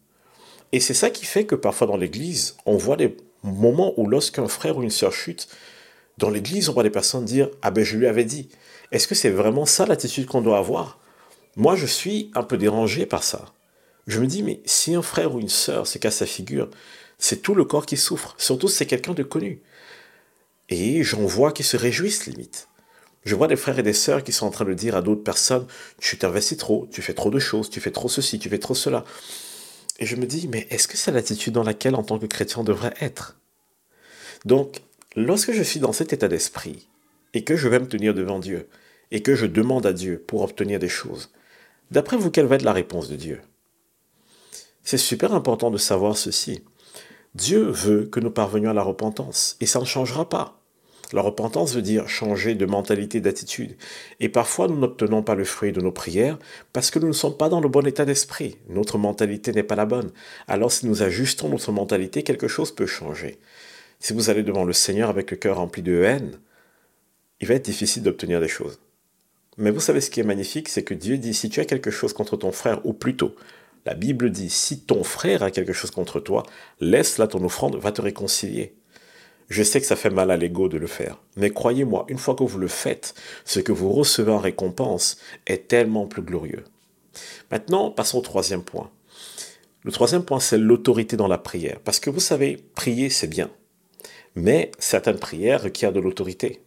Et 0.73 0.81
c'est 0.81 0.95
ça 0.95 1.11
qui 1.11 1.25
fait 1.25 1.45
que 1.45 1.55
parfois 1.55 1.87
dans 1.87 1.97
l'Église, 1.97 2.57
on 2.67 2.77
voit 2.77 2.97
des 2.97 3.17
moments 3.43 3.93
où 3.97 4.09
lorsqu'un 4.09 4.49
frère 4.49 4.79
ou 4.79 4.83
une 4.83 4.91
sœur 4.91 5.13
chute, 5.13 5.49
dans 6.19 6.31
l'Église, 6.31 6.69
on 6.69 6.73
voit 6.73 6.83
des 6.83 6.91
personnes 6.91 7.25
dire⁇ 7.25 7.47
Ah 7.63 7.71
ben 7.71 7.85
je 7.85 7.97
lui 7.97 8.07
avais 8.07 8.25
dit⁇ 8.25 8.49
est-ce 8.95 9.09
que 9.09 9.17
c'est 9.17 9.31
vraiment 9.31 9.67
ça 9.67 9.87
l'attitude 9.87 10.27
qu'on 10.27 10.41
doit 10.41 10.59
avoir? 10.59 11.01
Moi, 11.57 11.75
je 11.75 11.85
suis 11.85 12.31
un 12.35 12.45
peu 12.45 12.57
dérangé 12.57 13.07
par 13.07 13.25
ça. 13.25 13.53
Je 14.07 14.21
me 14.21 14.29
dis, 14.29 14.45
mais 14.45 14.61
si 14.67 14.95
un 14.95 15.03
frère 15.03 15.35
ou 15.35 15.41
une 15.41 15.49
sœur 15.49 15.89
se 15.89 15.99
casse 15.99 16.19
sa 16.19 16.27
figure, 16.27 16.71
c'est 17.19 17.43
tout 17.43 17.57
le 17.57 17.65
corps 17.65 17.87
qui 17.87 17.97
souffre, 17.97 18.37
surtout 18.39 18.69
si 18.69 18.77
c'est 18.77 18.87
quelqu'un 18.87 19.15
de 19.15 19.25
connu. 19.25 19.63
Et 20.69 21.03
j'en 21.03 21.27
vois 21.27 21.51
qui 21.51 21.65
se 21.65 21.77
réjouissent 21.77 22.27
limite. 22.27 22.69
Je 23.25 23.35
vois 23.35 23.49
des 23.49 23.57
frères 23.57 23.81
et 23.81 23.83
des 23.83 23.95
sœurs 23.95 24.23
qui 24.23 24.31
sont 24.31 24.47
en 24.47 24.51
train 24.51 24.65
de 24.65 24.75
dire 24.75 24.95
à 24.95 25.03
d'autres 25.03 25.25
personnes, 25.25 25.67
tu 25.99 26.17
t'investis 26.17 26.57
trop, 26.57 26.87
tu 26.93 27.03
fais 27.03 27.15
trop 27.15 27.31
de 27.31 27.41
choses, 27.41 27.71
tu 27.71 27.81
fais 27.81 27.91
trop 27.91 28.09
ceci, 28.09 28.39
tu 28.39 28.49
fais 28.49 28.61
trop 28.61 28.77
cela. 28.77 29.05
Et 29.99 30.07
je 30.07 30.15
me 30.15 30.27
dis, 30.27 30.47
mais 30.47 30.69
est-ce 30.71 30.87
que 30.87 30.97
c'est 30.97 31.11
l'attitude 31.11 31.55
dans 31.55 31.65
laquelle 31.65 31.97
en 31.97 32.05
tant 32.05 32.21
que 32.21 32.27
chrétien 32.27 32.61
on 32.61 32.65
devrait 32.65 32.95
être? 33.01 33.39
Donc, 34.45 34.83
lorsque 35.17 35.53
je 35.53 35.63
suis 35.63 35.81
dans 35.81 35.93
cet 35.93 36.13
état 36.13 36.29
d'esprit, 36.29 36.89
et 37.33 37.45
que 37.45 37.57
je 37.57 37.69
vais 37.69 37.81
me 37.81 37.89
tenir 37.89 38.15
devant 38.15 38.39
Dieu, 38.39 38.69
et 39.11 39.23
que 39.23 39.35
je 39.35 39.47
demande 39.47 39.87
à 39.87 39.93
Dieu 39.93 40.23
pour 40.27 40.43
obtenir 40.43 40.79
des 40.79 40.89
choses, 40.89 41.31
d'après 41.91 42.17
vous, 42.17 42.31
quelle 42.31 42.47
va 42.47 42.57
être 42.57 42.63
la 42.63 42.73
réponse 42.73 43.09
de 43.09 43.17
Dieu? 43.17 43.41
C'est 44.83 44.99
super 44.99 45.35
important 45.35 45.71
de 45.71 45.79
savoir 45.79 46.17
ceci. 46.17 46.63
Dieu 47.35 47.63
veut 47.63 48.07
que 48.07 48.21
nous 48.21 48.31
parvenions 48.31 48.71
à 48.71 48.75
la 48.75 48.83
repentance, 48.83 49.57
et 49.61 49.67
ça 49.67 49.81
ne 49.81 49.85
changera 49.85 50.29
pas. 50.29 50.61
La 51.13 51.23
repentance 51.23 51.75
veut 51.75 51.83
dire 51.83 52.09
changer 52.09 52.55
de 52.55 52.67
mentalité, 52.67 53.21
d'attitude. 53.21 53.77
Et 54.21 54.29
parfois, 54.29 54.69
nous 54.69 54.77
n'obtenons 54.77 55.23
pas 55.23 55.35
le 55.35 55.45
fruit 55.45 55.71
de 55.71 55.81
nos 55.81 55.93
prières 55.93 56.39
parce 56.73 56.91
que 56.91 56.99
nous 56.99 57.07
ne 57.07 57.13
sommes 57.13 57.37
pas 57.37 57.49
dans 57.49 57.61
le 57.61 57.69
bon 57.69 57.87
état 57.87 58.05
d'esprit. 58.05 58.57
Notre 58.69 58.99
mentalité 58.99 59.53
n'est 59.53 59.63
pas 59.63 59.77
la 59.77 59.87
bonne. 59.87 60.11
Alors, 60.49 60.73
si 60.73 60.87
nous 60.87 61.03
ajustons 61.03 61.49
notre 61.49 61.71
mentalité, 61.73 62.23
quelque 62.23 62.49
chose 62.49 62.75
peut 62.75 62.87
changer. 62.87 63.39
Si 64.05 64.13
vous 64.13 64.29
allez 64.29 64.43
devant 64.43 64.65
le 64.65 64.75
Seigneur 64.75 65.09
avec 65.09 65.31
le 65.31 65.39
cœur 65.39 65.57
rempli 65.57 65.81
de 65.81 66.03
haine, 66.03 66.39
il 67.41 67.49
va 67.49 67.55
être 67.55 67.65
difficile 67.65 68.03
d'obtenir 68.03 68.39
des 68.39 68.49
choses. 68.49 68.79
Mais 69.57 69.71
vous 69.71 69.81
savez 69.81 70.03
ce 70.03 70.11
qui 70.11 70.21
est 70.21 70.25
magnifique, 70.25 70.69
c'est 70.69 70.83
que 70.83 70.93
Dieu 70.93 71.17
dit, 71.17 71.33
si 71.33 71.49
tu 71.49 71.59
as 71.61 71.65
quelque 71.65 71.91
chose 71.91 72.13
contre 72.13 72.37
ton 72.37 72.53
frère, 72.53 72.85
ou 72.85 72.93
plutôt, 72.93 73.35
la 73.87 73.95
Bible 73.95 74.31
dit, 74.31 74.51
si 74.51 74.81
ton 74.81 75.05
frère 75.05 75.43
a 75.43 75.51
quelque 75.51 75.73
chose 75.73 75.91
contre 75.91 76.21
toi, 76.21 76.43
laisse-la 76.81 77.29
ton 77.29 77.43
offrande, 77.43 77.77
va 77.77 77.93
te 77.93 78.03
réconcilier. 78.03 78.75
Je 79.49 79.63
sais 79.63 79.81
que 79.81 79.87
ça 79.87 79.97
fait 79.97 80.11
mal 80.11 80.31
à 80.31 80.37
l'ego 80.37 80.69
de 80.69 80.77
le 80.77 80.87
faire, 80.87 81.23
mais 81.37 81.49
croyez-moi, 81.49 82.05
une 82.09 82.19
fois 82.19 82.35
que 82.35 82.45
vous 82.45 82.59
le 82.59 82.69
faites, 82.69 83.15
ce 83.47 83.61
que 83.61 83.73
vous 83.73 83.91
recevez 83.91 84.33
en 84.33 84.39
récompense 84.39 85.17
est 85.47 85.67
tellement 85.67 86.07
plus 86.07 86.21
glorieux. 86.21 86.65
Maintenant, 87.51 87.91
passons 87.91 88.19
au 88.19 88.21
troisième 88.21 88.65
point. 88.65 88.91
Le 89.83 89.93
troisième 89.93 90.27
point, 90.27 90.41
c'est 90.41 90.59
l'autorité 90.59 91.17
dans 91.17 91.27
la 91.27 91.39
prière. 91.39 91.81
Parce 91.83 92.01
que 92.01 92.11
vous 92.11 92.21
savez, 92.21 92.59
prier, 92.75 93.09
c'est 93.09 93.29
bien. 93.29 93.49
Mais 94.35 94.71
certaines 94.79 95.19
prières 95.19 95.63
requièrent 95.63 95.93
de 95.93 96.01
l'autorité. 96.01 96.61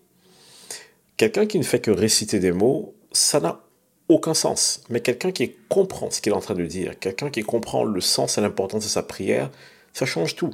Quelqu'un 1.18 1.46
qui 1.46 1.58
ne 1.58 1.64
fait 1.64 1.80
que 1.80 1.92
réciter 1.92 2.40
des 2.40 2.52
mots, 2.52 2.96
ça 3.12 3.40
n'a 3.40 3.64
aucun 4.10 4.34
sens. 4.34 4.84
Mais 4.90 5.02
quelqu'un 5.02 5.32
qui 5.32 5.56
comprend 5.70 6.12
ce 6.12 6.22
qu'il 6.22 6.32
est 6.32 6.36
en 6.36 6.42
train 6.42 6.54
de 6.54 6.66
dire, 6.66 6.98
quelqu'un 7.00 7.30
qui 7.30 7.44
comprend 7.44 7.84
le 7.84 8.02
sens 8.02 8.38
et 8.38 8.42
l'importance 8.42 8.84
de 8.84 8.90
sa 8.90 9.04
prière, 9.04 9.52
ça 9.94 10.06
change 10.06 10.36
tout. 10.36 10.54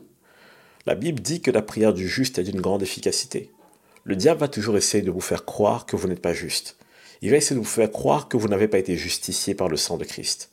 La 0.86 0.96
Bible 0.96 1.22
dit 1.22 1.42
que 1.42 1.52
la 1.52 1.62
prière 1.62 1.94
du 1.94 2.08
juste 2.08 2.40
est 2.40 2.44
d'une 2.44 2.62
grande 2.62 2.84
efficacité. 2.84 3.52
Le 4.04 4.16
diable 4.16 4.42
va 4.42 4.48
toujours 4.48 4.76
essayer 4.76 5.04
de 5.04 5.12
vous 5.12 5.22
faire 5.22 5.46
croire 5.46 5.86
que 5.86 5.96
vous 5.96 6.08
n'êtes 6.08 6.22
pas 6.22 6.34
juste. 6.34 6.78
Il 7.22 7.30
va 7.30 7.38
essayer 7.38 7.56
de 7.56 7.62
vous 7.62 7.68
faire 7.68 7.92
croire 7.92 8.28
que 8.28 8.36
vous 8.36 8.50
n'avez 8.50 8.68
pas 8.68 8.80
été 8.80 8.98
justifié 8.98 9.56
par 9.56 9.70
le 9.70 9.78
sang 9.78 9.98
de 9.98 10.04
Christ. 10.04 10.52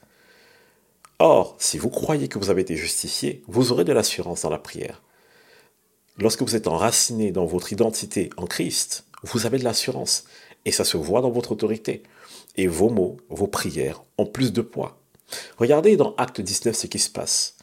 Or, 1.18 1.56
si 1.58 1.78
vous 1.78 1.90
croyez 1.90 2.28
que 2.28 2.38
vous 2.38 2.48
avez 2.48 2.62
été 2.62 2.76
justifié, 2.76 3.42
vous 3.48 3.72
aurez 3.72 3.84
de 3.84 3.92
l'assurance 3.92 4.42
dans 4.42 4.50
la 4.50 4.58
prière. 4.58 5.02
Lorsque 6.18 6.42
vous 6.42 6.56
êtes 6.56 6.68
enraciné 6.68 7.32
dans 7.32 7.46
votre 7.46 7.72
identité 7.72 8.30
en 8.36 8.46
Christ, 8.46 9.04
vous 9.22 9.46
avez 9.46 9.58
de 9.58 9.64
l'assurance. 9.64 10.24
Et 10.64 10.72
ça 10.72 10.84
se 10.84 10.96
voit 10.96 11.22
dans 11.22 11.30
votre 11.30 11.52
autorité. 11.52 12.02
Et 12.56 12.66
vos 12.66 12.90
mots, 12.90 13.16
vos 13.28 13.46
prières 13.46 14.02
ont 14.18 14.26
plus 14.26 14.52
de 14.52 14.60
poids. 14.60 15.00
Regardez 15.56 15.96
dans 15.96 16.14
Acte 16.16 16.40
19 16.40 16.76
ce 16.76 16.86
qui 16.86 16.98
se 16.98 17.10
passe. 17.10 17.56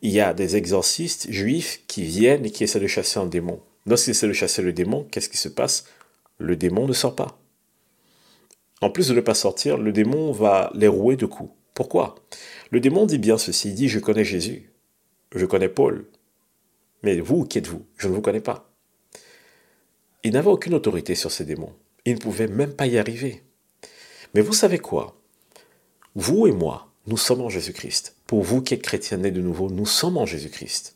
Il 0.00 0.10
y 0.10 0.20
a 0.20 0.32
des 0.32 0.56
exorcistes 0.56 1.30
juifs 1.30 1.82
qui 1.88 2.04
viennent 2.04 2.46
et 2.46 2.50
qui 2.50 2.64
essaient 2.64 2.80
de 2.80 2.86
chasser 2.86 3.18
un 3.18 3.26
démon. 3.26 3.60
Lorsqu'ils 3.86 4.12
essaient 4.12 4.28
de 4.28 4.32
chasser 4.32 4.62
le 4.62 4.72
démon, 4.72 5.06
qu'est-ce 5.10 5.28
qui 5.28 5.36
se 5.36 5.48
passe? 5.48 5.84
Le 6.38 6.56
démon 6.56 6.86
ne 6.86 6.92
sort 6.92 7.16
pas. 7.16 7.38
En 8.80 8.90
plus 8.90 9.08
de 9.08 9.14
ne 9.14 9.20
pas 9.20 9.34
sortir, 9.34 9.76
le 9.76 9.92
démon 9.92 10.30
va 10.30 10.70
les 10.74 10.86
rouer 10.86 11.16
de 11.16 11.26
coups. 11.26 11.50
Pourquoi? 11.74 12.14
Le 12.70 12.80
démon 12.80 13.06
dit 13.06 13.18
bien 13.18 13.38
ceci, 13.38 13.70
il 13.70 13.74
dit, 13.74 13.88
je 13.88 13.98
connais 13.98 14.24
Jésus, 14.24 14.72
je 15.34 15.46
connais 15.46 15.68
Paul. 15.68 16.06
Mais 17.02 17.20
vous, 17.20 17.44
qui 17.44 17.58
êtes-vous? 17.58 17.84
Je 17.96 18.08
ne 18.08 18.14
vous 18.14 18.20
connais 18.20 18.40
pas. 18.40 18.70
Il 20.24 20.32
n'avait 20.32 20.50
aucune 20.50 20.74
autorité 20.74 21.14
sur 21.14 21.30
ces 21.30 21.44
démons. 21.44 21.74
Il 22.04 22.14
ne 22.14 22.18
pouvait 22.20 22.48
même 22.48 22.72
pas 22.72 22.86
y 22.86 22.98
arriver. 22.98 23.42
Mais 24.34 24.40
vous 24.40 24.52
savez 24.52 24.78
quoi? 24.78 25.20
Vous 26.14 26.46
et 26.46 26.52
moi, 26.52 26.92
nous 27.06 27.16
sommes 27.16 27.40
en 27.40 27.48
Jésus-Christ. 27.48 28.16
Pour 28.26 28.42
vous 28.42 28.62
qui 28.62 28.74
êtes 28.74 28.82
chrétiens 28.82 29.18
nés 29.18 29.30
de 29.30 29.40
nouveau, 29.40 29.70
nous 29.70 29.86
sommes 29.86 30.16
en 30.16 30.26
Jésus-Christ. 30.26 30.94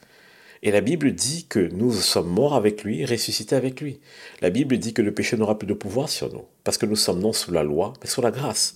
Et 0.64 0.70
la 0.70 0.80
Bible 0.80 1.12
dit 1.12 1.46
que 1.48 1.58
nous 1.58 1.92
sommes 1.92 2.28
morts 2.28 2.54
avec 2.54 2.84
lui, 2.84 3.04
ressuscités 3.04 3.56
avec 3.56 3.80
lui. 3.80 3.98
La 4.40 4.50
Bible 4.50 4.78
dit 4.78 4.94
que 4.94 5.02
le 5.02 5.12
péché 5.12 5.36
n'aura 5.36 5.58
plus 5.58 5.66
de 5.66 5.74
pouvoir 5.74 6.08
sur 6.08 6.32
nous, 6.32 6.44
parce 6.62 6.78
que 6.78 6.86
nous 6.86 6.94
sommes 6.94 7.18
non 7.18 7.32
sous 7.32 7.50
la 7.50 7.64
loi, 7.64 7.94
mais 8.00 8.08
sous 8.08 8.20
la 8.20 8.30
grâce. 8.30 8.74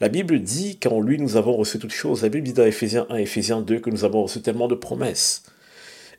La 0.00 0.08
Bible 0.08 0.40
dit 0.40 0.78
qu'en 0.78 1.00
lui 1.00 1.18
nous 1.18 1.36
avons 1.36 1.56
reçu 1.56 1.78
toutes 1.78 1.92
choses. 1.92 2.22
La 2.22 2.28
Bible 2.28 2.46
dit 2.46 2.52
dans 2.52 2.64
Éphésiens 2.64 3.06
1, 3.10 3.16
Éphésiens 3.16 3.62
2 3.62 3.80
que 3.80 3.90
nous 3.90 4.04
avons 4.04 4.22
reçu 4.22 4.42
tellement 4.42 4.68
de 4.68 4.76
promesses. 4.76 5.42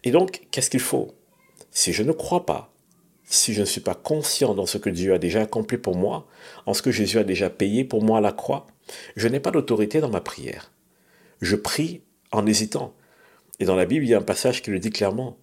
Et 0.06 0.12
donc, 0.12 0.48
qu'est-ce 0.52 0.70
qu'il 0.70 0.80
faut? 0.80 1.14
Si 1.72 1.92
je 1.92 2.04
ne 2.04 2.14
crois 2.14 2.46
pas 2.46 2.72
si 3.28 3.54
je 3.54 3.62
ne 3.62 3.66
suis 3.66 3.82
pas 3.82 3.96
conscient 3.96 4.54
dans 4.54 4.66
ce 4.66 4.78
que 4.78 4.90
Dieu 4.90 5.14
a 5.14 5.18
déjà 5.18 5.42
accompli 5.42 5.78
pour 5.78 5.96
moi, 5.96 6.28
en 6.66 6.74
ce 6.74 6.82
que 6.82 6.92
Jésus 6.92 7.18
a 7.18 7.24
déjà 7.24 7.50
payé 7.50 7.84
pour 7.84 8.04
moi 8.04 8.20
à 8.20 8.22
la 8.22 8.32
croix, 8.32 8.68
je 9.16 9.28
n'ai 9.28 9.40
pas 9.40 9.52
d'autorité 9.52 10.00
dans 10.00 10.10
ma 10.10 10.22
prière. 10.22 10.72
Je 11.42 11.56
prie 11.56 12.02
en 12.32 12.46
hésitant. 12.46 12.94
Et 13.60 13.66
dans 13.66 13.76
la 13.76 13.86
Bible, 13.86 14.06
il 14.06 14.10
y 14.10 14.14
a 14.14 14.20
un 14.20 14.24
passage 14.24 14.62
qui 14.62 14.70
le 14.70 14.80
dit 14.80 14.92
clairement. 14.92 15.38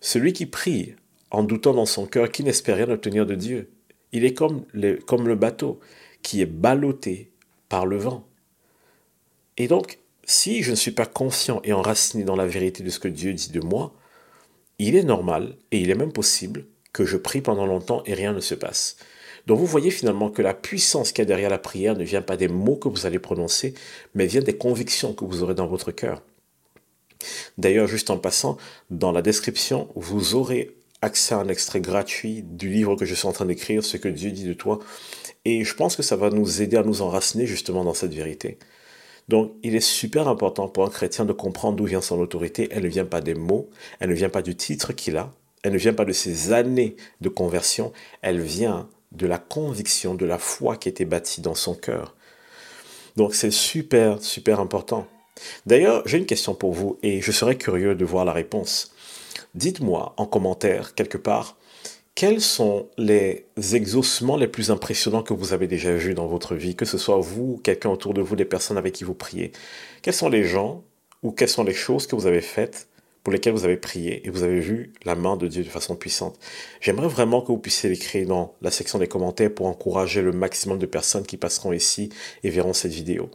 Celui 0.00 0.32
qui 0.32 0.46
prie 0.46 0.94
en 1.30 1.42
doutant 1.42 1.74
dans 1.74 1.86
son 1.86 2.06
cœur 2.06 2.30
qui 2.30 2.44
n'espère 2.44 2.76
rien 2.76 2.90
obtenir 2.90 3.26
de 3.26 3.34
Dieu, 3.34 3.70
il 4.12 4.24
est 4.24 4.34
comme 4.34 4.64
le, 4.72 4.96
comme 4.96 5.26
le 5.26 5.34
bateau 5.34 5.80
qui 6.22 6.40
est 6.40 6.46
ballotté 6.46 7.32
par 7.68 7.86
le 7.86 7.96
vent. 7.96 8.28
Et 9.56 9.66
donc, 9.66 9.98
si 10.24 10.62
je 10.62 10.70
ne 10.70 10.76
suis 10.76 10.90
pas 10.90 11.06
conscient 11.06 11.60
et 11.64 11.72
enraciné 11.72 12.24
dans 12.24 12.36
la 12.36 12.46
vérité 12.46 12.82
de 12.82 12.90
ce 12.90 12.98
que 12.98 13.08
Dieu 13.08 13.32
dit 13.32 13.50
de 13.50 13.60
moi, 13.60 13.94
il 14.78 14.96
est 14.96 15.02
normal 15.02 15.56
et 15.70 15.78
il 15.78 15.90
est 15.90 15.94
même 15.94 16.12
possible 16.12 16.66
que 16.92 17.04
je 17.04 17.16
prie 17.16 17.40
pendant 17.40 17.66
longtemps 17.66 18.02
et 18.06 18.14
rien 18.14 18.32
ne 18.32 18.40
se 18.40 18.54
passe. 18.54 18.96
Donc 19.46 19.58
vous 19.58 19.66
voyez 19.66 19.90
finalement 19.90 20.30
que 20.30 20.42
la 20.42 20.54
puissance 20.54 21.10
qu'il 21.10 21.22
y 21.22 21.22
a 21.22 21.26
derrière 21.26 21.50
la 21.50 21.58
prière 21.58 21.96
ne 21.96 22.04
vient 22.04 22.22
pas 22.22 22.36
des 22.36 22.48
mots 22.48 22.76
que 22.76 22.88
vous 22.88 23.06
allez 23.06 23.18
prononcer, 23.18 23.74
mais 24.14 24.26
vient 24.26 24.42
des 24.42 24.56
convictions 24.56 25.14
que 25.14 25.24
vous 25.24 25.42
aurez 25.42 25.54
dans 25.54 25.66
votre 25.66 25.90
cœur. 25.90 26.22
D'ailleurs, 27.58 27.86
juste 27.86 28.10
en 28.10 28.18
passant, 28.18 28.56
dans 28.90 29.12
la 29.12 29.22
description, 29.22 29.88
vous 29.94 30.34
aurez 30.34 30.76
accès 31.02 31.34
à 31.34 31.38
un 31.38 31.48
extrait 31.48 31.80
gratuit 31.80 32.42
du 32.42 32.68
livre 32.68 32.94
que 32.94 33.04
je 33.04 33.14
suis 33.14 33.26
en 33.26 33.32
train 33.32 33.46
d'écrire, 33.46 33.84
Ce 33.84 33.96
que 33.96 34.08
Dieu 34.08 34.30
dit 34.30 34.44
de 34.44 34.52
toi. 34.52 34.78
Et 35.44 35.64
je 35.64 35.74
pense 35.74 35.96
que 35.96 36.02
ça 36.02 36.16
va 36.16 36.30
nous 36.30 36.62
aider 36.62 36.76
à 36.76 36.84
nous 36.84 37.02
enraciner 37.02 37.46
justement 37.46 37.84
dans 37.84 37.94
cette 37.94 38.14
vérité. 38.14 38.58
Donc, 39.28 39.52
il 39.62 39.74
est 39.74 39.80
super 39.80 40.28
important 40.28 40.68
pour 40.68 40.84
un 40.84 40.90
chrétien 40.90 41.24
de 41.24 41.32
comprendre 41.32 41.76
d'où 41.76 41.84
vient 41.84 42.00
son 42.00 42.18
autorité. 42.20 42.68
Elle 42.72 42.82
ne 42.84 42.88
vient 42.88 43.04
pas 43.04 43.20
des 43.20 43.34
mots, 43.34 43.70
elle 44.00 44.10
ne 44.10 44.14
vient 44.14 44.28
pas 44.28 44.42
du 44.42 44.56
titre 44.56 44.92
qu'il 44.92 45.16
a, 45.16 45.32
elle 45.62 45.72
ne 45.72 45.78
vient 45.78 45.94
pas 45.94 46.04
de 46.04 46.12
ses 46.12 46.52
années 46.52 46.96
de 47.20 47.28
conversion, 47.28 47.92
elle 48.20 48.40
vient 48.40 48.88
de 49.12 49.26
la 49.26 49.38
conviction, 49.38 50.14
de 50.14 50.26
la 50.26 50.38
foi 50.38 50.76
qui 50.76 50.88
été 50.88 51.04
bâtie 51.04 51.40
dans 51.40 51.54
son 51.54 51.74
cœur. 51.74 52.16
Donc, 53.16 53.34
c'est 53.34 53.50
super, 53.50 54.22
super 54.22 54.60
important. 54.60 55.06
D'ailleurs, 55.66 56.02
j'ai 56.06 56.18
une 56.18 56.26
question 56.26 56.54
pour 56.54 56.72
vous 56.72 56.98
et 57.02 57.20
je 57.20 57.32
serais 57.32 57.56
curieux 57.56 57.94
de 57.94 58.04
voir 58.04 58.24
la 58.24 58.32
réponse. 58.32 58.94
Dites-moi 59.54 60.14
en 60.16 60.26
commentaire, 60.26 60.94
quelque 60.94 61.18
part, 61.18 61.56
quels 62.14 62.40
sont 62.40 62.90
les 62.98 63.46
exaucements 63.72 64.36
les 64.36 64.48
plus 64.48 64.70
impressionnants 64.70 65.22
que 65.22 65.32
vous 65.32 65.52
avez 65.52 65.66
déjà 65.66 65.94
vus 65.94 66.14
dans 66.14 66.26
votre 66.26 66.54
vie, 66.54 66.76
que 66.76 66.84
ce 66.84 66.98
soit 66.98 67.18
vous, 67.18 67.60
quelqu'un 67.64 67.90
autour 67.90 68.14
de 68.14 68.20
vous, 68.20 68.36
des 68.36 68.44
personnes 68.44 68.78
avec 68.78 68.92
qui 68.92 69.04
vous 69.04 69.14
priez? 69.14 69.52
Quels 70.02 70.14
sont 70.14 70.28
les 70.28 70.44
gens 70.44 70.84
ou 71.22 71.32
quelles 71.32 71.48
sont 71.48 71.64
les 71.64 71.74
choses 71.74 72.06
que 72.06 72.14
vous 72.14 72.26
avez 72.26 72.42
faites 72.42 72.88
pour 73.24 73.32
lesquelles 73.32 73.54
vous 73.54 73.64
avez 73.64 73.76
prié 73.76 74.26
et 74.26 74.30
vous 74.30 74.42
avez 74.42 74.60
vu 74.60 74.92
la 75.04 75.14
main 75.14 75.36
de 75.36 75.48
Dieu 75.48 75.64
de 75.64 75.68
façon 75.68 75.96
puissante? 75.96 76.38
J'aimerais 76.80 77.08
vraiment 77.08 77.40
que 77.40 77.48
vous 77.48 77.58
puissiez 77.58 77.88
l'écrire 77.88 78.26
dans 78.26 78.54
la 78.60 78.70
section 78.70 78.98
des 78.98 79.08
commentaires 79.08 79.54
pour 79.54 79.66
encourager 79.66 80.20
le 80.22 80.32
maximum 80.32 80.78
de 80.78 80.86
personnes 80.86 81.24
qui 81.24 81.38
passeront 81.38 81.72
ici 81.72 82.10
et 82.44 82.50
verront 82.50 82.74
cette 82.74 82.92
vidéo. 82.92 83.30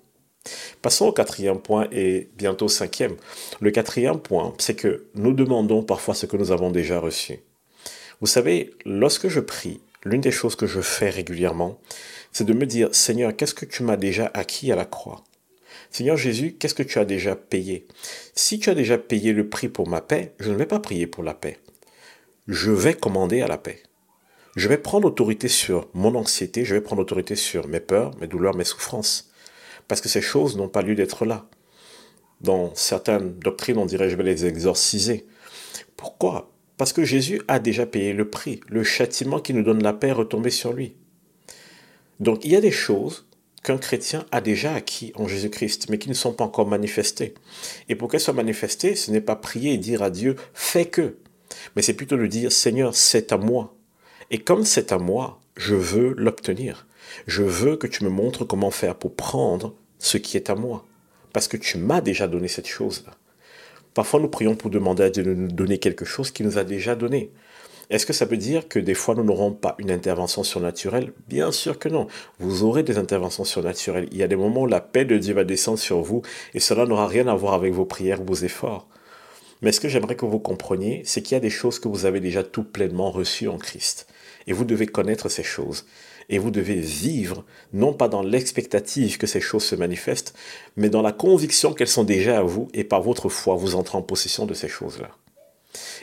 Passons 0.81 1.07
au 1.07 1.11
quatrième 1.11 1.59
point 1.59 1.87
et 1.91 2.29
bientôt 2.37 2.65
au 2.65 2.69
cinquième. 2.69 3.17
Le 3.59 3.71
quatrième 3.71 4.19
point, 4.19 4.53
c'est 4.59 4.75
que 4.75 5.07
nous 5.15 5.33
demandons 5.33 5.83
parfois 5.83 6.13
ce 6.13 6.25
que 6.25 6.37
nous 6.37 6.51
avons 6.51 6.71
déjà 6.71 6.99
reçu. 6.99 7.39
Vous 8.19 8.27
savez, 8.27 8.71
lorsque 8.85 9.27
je 9.27 9.39
prie, 9.39 9.79
l'une 10.03 10.21
des 10.21 10.31
choses 10.31 10.55
que 10.55 10.65
je 10.65 10.81
fais 10.81 11.09
régulièrement, 11.09 11.79
c'est 12.31 12.45
de 12.45 12.53
me 12.53 12.65
dire, 12.65 12.93
Seigneur, 12.93 13.35
qu'est-ce 13.35 13.53
que 13.53 13.65
tu 13.65 13.83
m'as 13.83 13.97
déjà 13.97 14.31
acquis 14.33 14.71
à 14.71 14.75
la 14.75 14.85
croix? 14.85 15.23
Seigneur 15.91 16.17
Jésus, 16.17 16.55
qu'est-ce 16.57 16.73
que 16.73 16.83
tu 16.83 16.99
as 16.99 17.05
déjà 17.05 17.35
payé? 17.35 17.87
Si 18.35 18.59
tu 18.59 18.69
as 18.69 18.75
déjà 18.75 18.97
payé 18.97 19.33
le 19.33 19.47
prix 19.47 19.69
pour 19.69 19.87
ma 19.87 20.01
paix, 20.01 20.33
je 20.39 20.51
ne 20.51 20.55
vais 20.55 20.65
pas 20.65 20.79
prier 20.79 21.07
pour 21.07 21.23
la 21.23 21.33
paix. 21.33 21.59
Je 22.47 22.71
vais 22.71 22.93
commander 22.93 23.41
à 23.41 23.47
la 23.47 23.57
paix. 23.57 23.83
Je 24.55 24.67
vais 24.67 24.77
prendre 24.77 25.07
autorité 25.07 25.47
sur 25.47 25.87
mon 25.93 26.15
anxiété, 26.15 26.65
je 26.65 26.73
vais 26.73 26.81
prendre 26.81 27.03
autorité 27.03 27.35
sur 27.35 27.67
mes 27.67 27.79
peurs, 27.79 28.17
mes 28.19 28.27
douleurs, 28.27 28.55
mes 28.55 28.63
souffrances. 28.63 29.31
Parce 29.87 30.01
que 30.01 30.09
ces 30.09 30.21
choses 30.21 30.57
n'ont 30.57 30.69
pas 30.69 30.81
lieu 30.81 30.95
d'être 30.95 31.25
là. 31.25 31.47
Dans 32.41 32.73
certaines 32.73 33.37
doctrines, 33.37 33.77
on 33.77 33.85
dirait 33.85 34.09
je 34.09 34.15
vais 34.15 34.23
les 34.23 34.45
exorciser. 34.45 35.27
Pourquoi? 35.95 36.51
Parce 36.77 36.93
que 36.93 37.03
Jésus 37.03 37.41
a 37.47 37.59
déjà 37.59 37.85
payé 37.85 38.13
le 38.13 38.29
prix. 38.29 38.61
Le 38.67 38.83
châtiment 38.83 39.39
qui 39.39 39.53
nous 39.53 39.63
donne 39.63 39.83
la 39.83 39.93
paix 39.93 40.09
est 40.09 40.13
retombé 40.13 40.49
sur 40.49 40.73
lui. 40.73 40.95
Donc 42.19 42.45
il 42.45 42.51
y 42.51 42.55
a 42.55 42.61
des 42.61 42.71
choses 42.71 43.27
qu'un 43.63 43.77
chrétien 43.77 44.25
a 44.31 44.39
déjà 44.39 44.73
acquis 44.73 45.11
en 45.15 45.27
Jésus-Christ, 45.27 45.89
mais 45.89 45.97
qui 45.97 46.09
ne 46.09 46.13
sont 46.13 46.33
pas 46.33 46.45
encore 46.45 46.67
manifestées. 46.67 47.33
Et 47.89 47.95
pour 47.95 48.09
qu'elles 48.09 48.21
soient 48.21 48.33
manifestées, 48.33 48.95
ce 48.95 49.11
n'est 49.11 49.21
pas 49.21 49.35
prier 49.35 49.73
et 49.73 49.77
dire 49.77 50.03
à 50.03 50.09
Dieu, 50.09 50.35
fais 50.53 50.85
que, 50.85 51.17
mais 51.75 51.81
c'est 51.81 51.93
plutôt 51.93 52.17
de 52.17 52.27
dire, 52.27 52.51
Seigneur, 52.51 52.95
c'est 52.95 53.31
à 53.31 53.37
moi. 53.37 53.75
Et 54.31 54.39
comme 54.39 54.63
c'est 54.63 54.91
à 54.91 54.97
moi, 54.97 55.41
je 55.55 55.75
veux 55.75 56.13
l'obtenir. 56.17 56.87
Je 57.25 57.43
veux 57.43 57.77
que 57.77 57.87
tu 57.87 58.03
me 58.03 58.09
montres 58.09 58.45
comment 58.45 58.71
faire 58.71 58.95
pour 58.95 59.15
prendre 59.15 59.75
ce 59.99 60.17
qui 60.17 60.37
est 60.37 60.49
à 60.49 60.55
moi. 60.55 60.85
Parce 61.33 61.47
que 61.47 61.57
tu 61.57 61.77
m'as 61.77 62.01
déjà 62.01 62.27
donné 62.27 62.47
cette 62.47 62.67
chose-là. 62.67 63.13
Parfois, 63.97 64.19
nous 64.19 64.27
prions 64.27 64.53
pour 64.53 64.69
demander 64.69 65.01
à 65.01 65.09
Dieu 65.09 65.23
de 65.23 65.33
nous 65.33 65.47
donner 65.47 65.79
quelque 65.79 66.05
chose 66.05 66.29
qu'il 66.29 66.45
nous 66.45 66.59
a 66.59 66.63
déjà 66.63 66.93
donné. 66.93 67.31
Est-ce 67.89 68.05
que 68.05 68.13
ça 68.13 68.25
veut 68.25 68.37
dire 68.37 68.67
que 68.67 68.77
des 68.77 68.93
fois 68.93 69.15
nous 69.15 69.23
n'aurons 69.23 69.53
pas 69.53 69.73
une 69.79 69.89
intervention 69.89 70.43
surnaturelle? 70.43 71.13
Bien 71.27 71.51
sûr 71.51 71.79
que 71.79 71.89
non. 71.89 72.05
Vous 72.37 72.63
aurez 72.63 72.83
des 72.83 72.99
interventions 72.99 73.43
surnaturelles. 73.43 74.07
Il 74.11 74.17
y 74.19 74.21
a 74.21 74.27
des 74.27 74.35
moments 74.35 74.61
où 74.61 74.67
la 74.67 74.81
paix 74.81 75.03
de 75.03 75.17
Dieu 75.17 75.33
va 75.33 75.45
descendre 75.45 75.79
sur 75.79 76.03
vous 76.03 76.21
et 76.53 76.59
cela 76.59 76.85
n'aura 76.85 77.07
rien 77.07 77.27
à 77.27 77.33
voir 77.33 77.55
avec 77.55 77.73
vos 77.73 77.85
prières 77.85 78.21
ou 78.21 78.25
vos 78.25 78.35
efforts. 78.35 78.87
Mais 79.63 79.71
ce 79.71 79.79
que 79.79 79.89
j'aimerais 79.89 80.15
que 80.15 80.27
vous 80.27 80.37
compreniez, 80.37 81.01
c'est 81.03 81.23
qu'il 81.23 81.33
y 81.33 81.37
a 81.37 81.39
des 81.39 81.49
choses 81.49 81.79
que 81.79 81.87
vous 81.87 82.05
avez 82.05 82.19
déjà 82.19 82.43
tout 82.43 82.65
pleinement 82.65 83.09
reçues 83.09 83.47
en 83.47 83.57
Christ. 83.57 84.05
Et 84.45 84.53
vous 84.53 84.63
devez 84.63 84.85
connaître 84.85 85.27
ces 85.27 85.41
choses. 85.41 85.87
Et 86.29 86.39
vous 86.39 86.51
devez 86.51 86.79
vivre, 86.79 87.45
non 87.73 87.93
pas 87.93 88.09
dans 88.09 88.21
l'expectative 88.21 89.17
que 89.17 89.27
ces 89.27 89.39
choses 89.39 89.63
se 89.63 89.75
manifestent, 89.75 90.37
mais 90.75 90.89
dans 90.89 91.01
la 91.01 91.13
conviction 91.13 91.73
qu'elles 91.73 91.87
sont 91.87 92.03
déjà 92.03 92.39
à 92.39 92.43
vous 92.43 92.67
et 92.73 92.83
par 92.83 93.01
votre 93.01 93.29
foi, 93.29 93.55
vous 93.55 93.75
entrez 93.75 93.97
en 93.97 94.01
possession 94.01 94.45
de 94.45 94.53
ces 94.53 94.67
choses-là. 94.67 95.09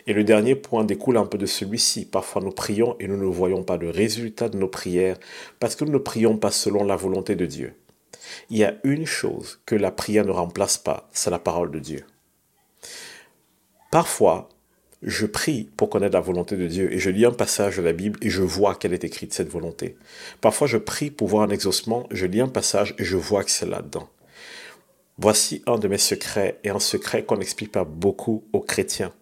Et 0.06 0.12
le 0.12 0.24
dernier 0.24 0.54
point 0.54 0.84
découle 0.84 1.16
un 1.16 1.26
peu 1.26 1.38
de 1.38 1.46
celui-ci. 1.46 2.04
Parfois 2.04 2.42
nous 2.42 2.50
prions 2.50 2.96
et 3.00 3.08
nous 3.08 3.16
ne 3.16 3.24
voyons 3.24 3.62
pas 3.62 3.76
le 3.76 3.90
résultat 3.90 4.48
de 4.48 4.58
nos 4.58 4.68
prières 4.68 5.18
parce 5.60 5.76
que 5.76 5.84
nous 5.84 5.92
ne 5.92 5.98
prions 5.98 6.36
pas 6.36 6.50
selon 6.50 6.84
la 6.84 6.96
volonté 6.96 7.36
de 7.36 7.46
Dieu. 7.46 7.74
Il 8.50 8.58
y 8.58 8.64
a 8.64 8.76
une 8.84 9.06
chose 9.06 9.60
que 9.66 9.74
la 9.74 9.90
prière 9.90 10.24
ne 10.24 10.30
remplace 10.30 10.78
pas, 10.78 11.08
c'est 11.12 11.30
la 11.30 11.38
parole 11.38 11.70
de 11.70 11.78
Dieu. 11.78 12.04
Parfois, 13.90 14.48
je 15.04 15.26
prie 15.26 15.68
pour 15.76 15.90
connaître 15.90 16.14
la 16.14 16.20
volonté 16.20 16.56
de 16.56 16.66
Dieu 16.66 16.92
et 16.92 16.98
je 16.98 17.10
lis 17.10 17.26
un 17.26 17.32
passage 17.32 17.76
de 17.76 17.82
la 17.82 17.92
Bible 17.92 18.18
et 18.22 18.30
je 18.30 18.42
vois 18.42 18.74
qu'elle 18.74 18.94
est 18.94 19.04
écrite, 19.04 19.34
cette 19.34 19.50
volonté. 19.50 19.96
Parfois, 20.40 20.66
je 20.66 20.78
prie 20.78 21.10
pour 21.10 21.28
voir 21.28 21.42
un 21.42 21.50
exaucement, 21.50 22.06
je 22.10 22.26
lis 22.26 22.40
un 22.40 22.48
passage 22.48 22.94
et 22.98 23.04
je 23.04 23.16
vois 23.16 23.44
que 23.44 23.50
c'est 23.50 23.68
là-dedans. 23.68 24.08
Voici 25.18 25.62
un 25.66 25.78
de 25.78 25.88
mes 25.88 25.98
secrets 25.98 26.58
et 26.64 26.70
un 26.70 26.80
secret 26.80 27.22
qu'on 27.22 27.36
n'explique 27.36 27.70
pas 27.70 27.84
beaucoup 27.84 28.44
aux 28.52 28.60
chrétiens. 28.60 29.12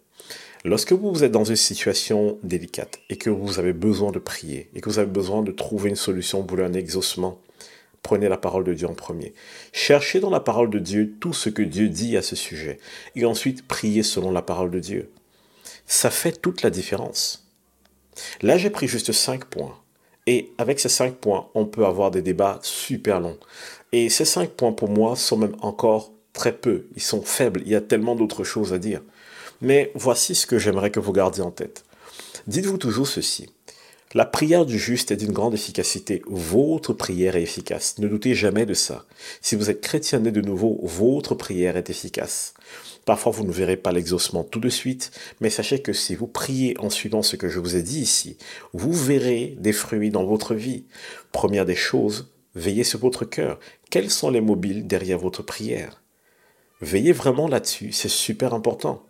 Lorsque 0.64 0.92
vous 0.92 1.24
êtes 1.24 1.32
dans 1.32 1.44
une 1.44 1.56
situation 1.56 2.38
délicate 2.44 3.00
et 3.10 3.16
que 3.16 3.30
vous 3.30 3.58
avez 3.58 3.72
besoin 3.72 4.12
de 4.12 4.20
prier 4.20 4.70
et 4.74 4.80
que 4.80 4.88
vous 4.88 5.00
avez 5.00 5.10
besoin 5.10 5.42
de 5.42 5.50
trouver 5.50 5.90
une 5.90 5.96
solution 5.96 6.44
pour 6.44 6.60
un 6.60 6.72
exaucement, 6.72 7.40
prenez 8.02 8.28
la 8.28 8.36
parole 8.36 8.62
de 8.62 8.72
Dieu 8.72 8.86
en 8.86 8.94
premier. 8.94 9.34
Cherchez 9.72 10.20
dans 10.20 10.30
la 10.30 10.40
parole 10.40 10.70
de 10.70 10.78
Dieu 10.78 11.14
tout 11.20 11.32
ce 11.32 11.50
que 11.50 11.62
Dieu 11.62 11.88
dit 11.88 12.16
à 12.16 12.22
ce 12.22 12.36
sujet 12.36 12.78
et 13.16 13.24
ensuite 13.24 13.66
priez 13.66 14.04
selon 14.04 14.30
la 14.30 14.42
parole 14.42 14.70
de 14.70 14.78
Dieu 14.78 15.10
ça 15.86 16.10
fait 16.10 16.32
toute 16.32 16.62
la 16.62 16.70
différence. 16.70 17.46
Là, 18.42 18.58
j'ai 18.58 18.70
pris 18.70 18.88
juste 18.88 19.12
5 19.12 19.44
points. 19.44 19.76
Et 20.26 20.52
avec 20.58 20.78
ces 20.78 20.88
5 20.88 21.16
points, 21.16 21.48
on 21.54 21.66
peut 21.66 21.84
avoir 21.84 22.10
des 22.10 22.22
débats 22.22 22.60
super 22.62 23.20
longs. 23.20 23.38
Et 23.92 24.08
ces 24.08 24.24
5 24.24 24.50
points, 24.50 24.72
pour 24.72 24.88
moi, 24.88 25.16
sont 25.16 25.36
même 25.36 25.56
encore 25.60 26.12
très 26.32 26.52
peu. 26.52 26.86
Ils 26.94 27.02
sont 27.02 27.22
faibles. 27.22 27.62
Il 27.64 27.72
y 27.72 27.76
a 27.76 27.80
tellement 27.80 28.14
d'autres 28.14 28.44
choses 28.44 28.72
à 28.72 28.78
dire. 28.78 29.02
Mais 29.60 29.92
voici 29.94 30.34
ce 30.34 30.46
que 30.46 30.58
j'aimerais 30.58 30.90
que 30.90 31.00
vous 31.00 31.12
gardiez 31.12 31.42
en 31.42 31.50
tête. 31.50 31.84
Dites-vous 32.46 32.78
toujours 32.78 33.06
ceci. 33.06 33.48
La 34.14 34.26
prière 34.26 34.66
du 34.66 34.78
juste 34.78 35.10
est 35.10 35.16
d'une 35.16 35.32
grande 35.32 35.54
efficacité. 35.54 36.22
Votre 36.26 36.92
prière 36.92 37.34
est 37.34 37.42
efficace. 37.42 37.96
Ne 37.98 38.08
doutez 38.08 38.34
jamais 38.34 38.66
de 38.66 38.74
ça. 38.74 39.06
Si 39.40 39.56
vous 39.56 39.70
êtes 39.70 39.80
chrétien 39.80 40.18
né 40.18 40.30
de 40.30 40.42
nouveau, 40.42 40.78
votre 40.82 41.34
prière 41.34 41.78
est 41.78 41.88
efficace. 41.88 42.52
Parfois, 43.06 43.32
vous 43.32 43.44
ne 43.44 43.50
verrez 43.50 43.78
pas 43.78 43.90
l'exaucement 43.90 44.44
tout 44.44 44.60
de 44.60 44.68
suite, 44.68 45.12
mais 45.40 45.48
sachez 45.48 45.80
que 45.80 45.94
si 45.94 46.14
vous 46.14 46.26
priez 46.26 46.76
en 46.78 46.90
suivant 46.90 47.22
ce 47.22 47.36
que 47.36 47.48
je 47.48 47.58
vous 47.58 47.74
ai 47.74 47.82
dit 47.82 48.00
ici, 48.00 48.36
vous 48.74 48.92
verrez 48.92 49.56
des 49.58 49.72
fruits 49.72 50.10
dans 50.10 50.24
votre 50.24 50.54
vie. 50.54 50.84
Première 51.32 51.64
des 51.64 51.74
choses, 51.74 52.30
veillez 52.54 52.84
sur 52.84 52.98
votre 52.98 53.24
cœur. 53.24 53.58
Quels 53.90 54.10
sont 54.10 54.30
les 54.30 54.42
mobiles 54.42 54.86
derrière 54.86 55.18
votre 55.18 55.42
prière? 55.42 56.02
Veillez 56.82 57.12
vraiment 57.12 57.48
là-dessus, 57.48 57.92
c'est 57.92 58.10
super 58.10 58.52
important. 58.52 59.06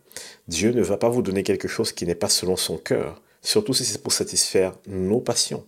Dieu 0.46 0.70
ne 0.70 0.82
va 0.82 0.96
pas 0.96 1.08
vous 1.08 1.22
donner 1.22 1.42
quelque 1.42 1.68
chose 1.68 1.90
qui 1.90 2.06
n'est 2.06 2.14
pas 2.14 2.28
selon 2.28 2.56
son 2.56 2.76
cœur, 2.76 3.20
surtout 3.42 3.74
si 3.74 3.84
c'est 3.84 4.02
pour 4.02 4.12
satisfaire 4.12 4.74
nos 4.86 5.20
passions. 5.20 5.64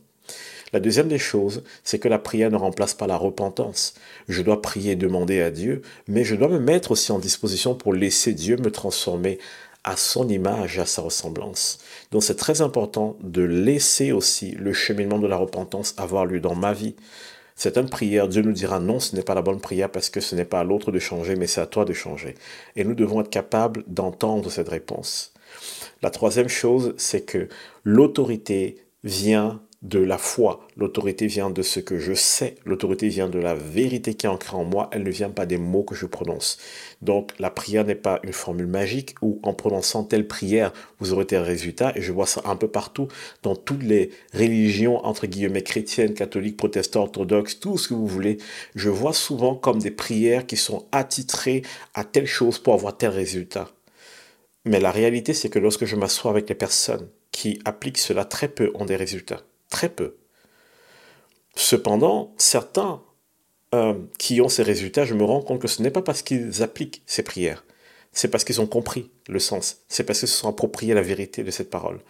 La 0.73 0.81
deuxième 0.81 1.09
des 1.09 1.19
choses, 1.19 1.63
c'est 1.85 2.01
que 2.01 2.09
la 2.09 2.19
prière 2.19 2.51
ne 2.51 2.57
remplace 2.57 2.95
pas 2.95 3.07
la 3.07 3.17
repentance. 3.17 3.95
Je 4.29 4.43
dois 4.43 4.61
prier 4.61 4.93
et 4.93 4.97
demander 4.97 5.41
à 5.41 5.53
Dieu, 5.53 5.83
mais 6.09 6.25
je 6.25 6.35
dois 6.35 6.49
me 6.49 6.59
mettre 6.59 6.91
aussi 6.91 7.13
en 7.13 7.21
disposition 7.21 7.77
pour 7.77 7.95
laisser 7.95 8.33
Dieu 8.33 8.57
me 8.57 8.73
transformer 8.73 9.39
à 9.85 9.97
son 9.97 10.29
image 10.29 10.79
à 10.79 10.87
sa 10.87 11.03
ressemblance. 11.03 11.79
Donc 12.11 12.25
c'est 12.25 12.37
très 12.37 12.63
important 12.63 13.17
de 13.23 13.43
laisser 13.43 14.13
aussi 14.13 14.53
le 14.53 14.73
cheminement 14.73 15.19
de 15.19 15.27
la 15.27 15.37
repentance 15.37 15.95
avoir 15.99 16.25
lieu 16.25 16.41
dans 16.41 16.55
ma 16.55 16.73
vie. 16.73 16.97
C'est 17.55 17.79
une 17.79 17.89
prière, 17.89 18.27
Dieu 18.27 18.43
nous 18.43 18.53
dira 18.53 18.81
non, 18.81 18.99
ce 18.99 19.15
n'est 19.15 19.23
pas 19.23 19.35
la 19.35 19.43
bonne 19.43 19.61
prière 19.61 19.91
parce 19.91 20.11
que 20.11 20.21
ce 20.21 20.35
n'est 20.35 20.45
pas 20.45 20.61
à 20.61 20.65
l'autre 20.65 20.91
de 20.91 20.99
changer, 20.99 21.37
mais 21.37 21.47
c'est 21.47 21.61
à 21.61 21.67
toi 21.67 21.85
de 21.85 21.93
changer. 21.93 22.35
Et 22.75 22.83
nous 22.83 22.95
devons 22.95 23.21
être 23.21 23.31
capables 23.31 23.85
d'entendre 23.87 24.51
cette 24.51 24.71
réponse. 24.71 25.34
La 26.05 26.11
troisième 26.11 26.51
chose, 26.51 26.93
c'est 26.99 27.23
que 27.23 27.49
l'autorité 27.83 28.77
vient 29.05 29.63
de 29.81 29.99
la 29.99 30.19
foi. 30.19 30.69
L'autorité 30.77 31.27
vient 31.29 31.49
de 31.49 31.63
ce 31.63 31.81
que 31.81 31.99
je 31.99 32.13
sais. 32.13 32.57
L'autorité 32.67 33.09
vient 33.09 33.31
de 33.31 33.39
la 33.39 33.55
vérité 33.55 34.13
qui 34.13 34.27
est 34.27 34.29
ancrée 34.29 34.55
en 34.55 34.65
moi. 34.65 34.91
Elle 34.93 35.05
ne 35.05 35.11
vient 35.11 35.31
pas 35.31 35.47
des 35.47 35.57
mots 35.57 35.83
que 35.83 35.95
je 35.95 36.05
prononce. 36.05 36.59
Donc 37.01 37.31
la 37.39 37.49
prière 37.49 37.87
n'est 37.87 37.95
pas 37.95 38.21
une 38.23 38.35
formule 38.35 38.67
magique 38.67 39.15
où 39.23 39.41
en 39.43 39.55
prononçant 39.55 40.05
telle 40.05 40.29
prière, 40.29 40.75
vous 41.01 41.15
aurez 41.15 41.25
tel 41.25 41.41
résultat. 41.41 41.97
Et 41.97 42.03
je 42.03 42.13
vois 42.13 42.27
ça 42.27 42.43
un 42.45 42.57
peu 42.57 42.69
partout 42.69 43.09
dans 43.43 43.57
toutes 43.57 43.83
les 43.83 44.11
religions, 44.35 45.03
entre 45.07 45.27
guillemets, 45.27 45.63
chrétiennes, 45.63 46.13
catholiques, 46.13 46.59
protestants, 46.59 47.05
orthodoxes, 47.05 47.61
tout 47.61 47.79
ce 47.79 47.89
que 47.89 47.95
vous 47.95 48.07
voulez. 48.07 48.37
Je 48.75 48.91
vois 48.91 49.15
souvent 49.15 49.55
comme 49.55 49.79
des 49.79 49.91
prières 49.91 50.45
qui 50.45 50.59
sont 50.59 50.85
attitrées 50.93 51.63
à 51.95 52.05
telle 52.05 52.27
chose 52.27 52.59
pour 52.59 52.75
avoir 52.75 52.95
tel 52.95 53.09
résultat. 53.09 53.71
Mais 54.65 54.81
la 54.81 54.91
réalité, 54.91 55.35
c'est 55.35 55.51
que 55.51 55.59
lorsque 55.59 55.85
je 55.85 55.97
m'assois 55.97 56.31
avec 56.31 56.49
les 56.49 56.55
personnes 56.55 57.09
qui 57.33 57.61
appliquent 57.65 57.99
cela, 57.99 58.25
très 58.25 58.49
peu 58.49 58.71
ont 58.75 58.87
des 58.87 58.97
résultats. 58.97 59.43
Très 59.69 59.89
peu. 59.89 60.17
Cependant, 61.57 62.35
certains 62.37 63.03
euh, 63.75 63.95
qui 64.19 64.41
ont 64.41 64.49
ces 64.49 64.63
résultats, 64.63 65.05
je 65.05 65.15
me 65.15 65.25
rends 65.25 65.43
compte 65.43 65.61
que 65.61 65.69
ce 65.69 65.83
n'est 65.83 65.91
pas 65.91 66.03
parce 66.03 66.23
qu'ils 66.23 66.63
appliquent 66.63 67.03
ces 67.07 67.23
prières, 67.23 67.65
c'est 68.13 68.29
parce 68.29 68.45
qu'ils 68.45 68.61
ont 68.61 68.67
compris 68.67 69.11
le 69.29 69.41
sens, 69.41 69.83
c'est 69.89 70.05
parce 70.05 70.21
qu'ils 70.21 70.29
se 70.29 70.37
sont 70.37 70.49
appropriés 70.49 70.95
la 70.95 71.03
vérité 71.03 71.43
de 71.43 71.51
cette 71.51 71.71
parole. 71.71 72.01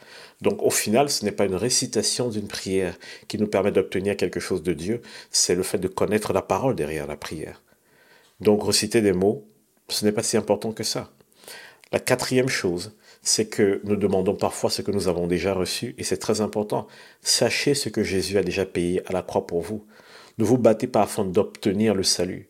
Donc 0.42 0.62
au 0.62 0.70
final, 0.70 1.08
ce 1.08 1.24
n'est 1.24 1.32
pas 1.32 1.46
une 1.46 1.54
récitation 1.54 2.28
d'une 2.28 2.48
prière 2.48 2.98
qui 3.28 3.38
nous 3.38 3.46
permet 3.46 3.72
d'obtenir 3.72 4.16
quelque 4.16 4.40
chose 4.40 4.62
de 4.62 4.74
Dieu, 4.74 5.00
c'est 5.30 5.54
le 5.54 5.62
fait 5.62 5.78
de 5.78 5.88
connaître 5.88 6.34
la 6.34 6.42
parole 6.42 6.74
derrière 6.74 7.06
la 7.06 7.16
prière. 7.16 7.62
Donc 8.40 8.62
reciter 8.62 9.00
des 9.00 9.12
mots, 9.12 9.48
ce 9.88 10.04
n'est 10.04 10.12
pas 10.12 10.22
si 10.22 10.36
important 10.36 10.72
que 10.72 10.84
ça. 10.84 11.10
La 11.92 12.00
quatrième 12.00 12.48
chose, 12.48 12.96
c'est 13.22 13.46
que 13.46 13.80
nous 13.84 13.96
demandons 13.96 14.34
parfois 14.34 14.70
ce 14.70 14.82
que 14.82 14.90
nous 14.90 15.08
avons 15.08 15.26
déjà 15.26 15.54
reçu, 15.54 15.94
et 15.98 16.04
c'est 16.04 16.18
très 16.18 16.40
important. 16.40 16.86
Sachez 17.22 17.74
ce 17.74 17.88
que 17.88 18.02
Jésus 18.02 18.36
a 18.38 18.42
déjà 18.42 18.66
payé 18.66 19.02
à 19.08 19.12
la 19.12 19.22
croix 19.22 19.46
pour 19.46 19.62
vous. 19.62 19.86
Ne 20.38 20.44
vous 20.44 20.58
battez 20.58 20.86
pas 20.86 21.02
afin 21.02 21.24
d'obtenir 21.24 21.94
le 21.94 22.02
salut. 22.02 22.48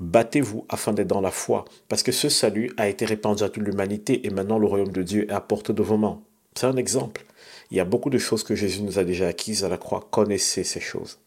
Battez-vous 0.00 0.66
afin 0.68 0.92
d'être 0.92 1.08
dans 1.08 1.20
la 1.20 1.30
foi, 1.30 1.64
parce 1.88 2.02
que 2.02 2.12
ce 2.12 2.28
salut 2.28 2.72
a 2.76 2.88
été 2.88 3.04
répandu 3.04 3.42
à 3.42 3.48
toute 3.48 3.62
l'humanité, 3.62 4.26
et 4.26 4.30
maintenant 4.30 4.58
le 4.58 4.66
royaume 4.66 4.92
de 4.92 5.02
Dieu 5.02 5.28
est 5.28 5.32
à 5.32 5.40
portée 5.40 5.72
de 5.72 5.82
vos 5.82 5.96
mains. 5.96 6.20
C'est 6.54 6.66
un 6.66 6.76
exemple. 6.76 7.24
Il 7.70 7.76
y 7.76 7.80
a 7.80 7.84
beaucoup 7.84 8.10
de 8.10 8.18
choses 8.18 8.44
que 8.44 8.54
Jésus 8.54 8.82
nous 8.82 8.98
a 8.98 9.04
déjà 9.04 9.28
acquises 9.28 9.64
à 9.64 9.68
la 9.68 9.78
croix. 9.78 10.06
Connaissez 10.10 10.64
ces 10.64 10.80
choses. 10.80 11.18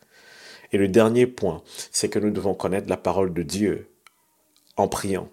Et 0.72 0.78
le 0.78 0.88
dernier 0.88 1.26
point, 1.28 1.64
c'est 1.92 2.10
que 2.10 2.20
nous 2.20 2.32
devons 2.32 2.54
connaître 2.54 2.90
la 2.90 2.98
parole 2.98 3.34
de 3.34 3.44
Dieu 3.44 3.90
en 4.78 4.88
priant. 4.88 5.30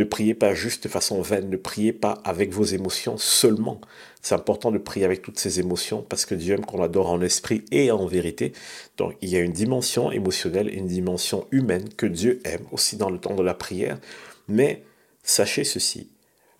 Ne 0.00 0.06
priez 0.06 0.32
pas 0.32 0.54
juste 0.54 0.84
de 0.84 0.88
façon 0.88 1.20
vaine, 1.20 1.50
ne 1.50 1.58
priez 1.58 1.92
pas 1.92 2.22
avec 2.24 2.54
vos 2.54 2.64
émotions 2.64 3.18
seulement. 3.18 3.82
C'est 4.22 4.34
important 4.34 4.70
de 4.70 4.78
prier 4.78 5.04
avec 5.04 5.20
toutes 5.20 5.38
ces 5.38 5.60
émotions 5.60 6.00
parce 6.00 6.24
que 6.24 6.34
Dieu 6.34 6.54
aime 6.54 6.64
qu'on 6.64 6.82
adore 6.82 7.10
en 7.10 7.20
esprit 7.20 7.66
et 7.70 7.90
en 7.90 8.06
vérité. 8.06 8.54
Donc 8.96 9.14
il 9.20 9.28
y 9.28 9.36
a 9.36 9.40
une 9.40 9.52
dimension 9.52 10.10
émotionnelle, 10.10 10.72
une 10.72 10.86
dimension 10.86 11.46
humaine 11.50 11.90
que 11.98 12.06
Dieu 12.06 12.40
aime 12.44 12.64
aussi 12.72 12.96
dans 12.96 13.10
le 13.10 13.18
temps 13.18 13.34
de 13.34 13.42
la 13.42 13.52
prière. 13.52 13.98
Mais 14.48 14.84
sachez 15.22 15.64
ceci, 15.64 16.08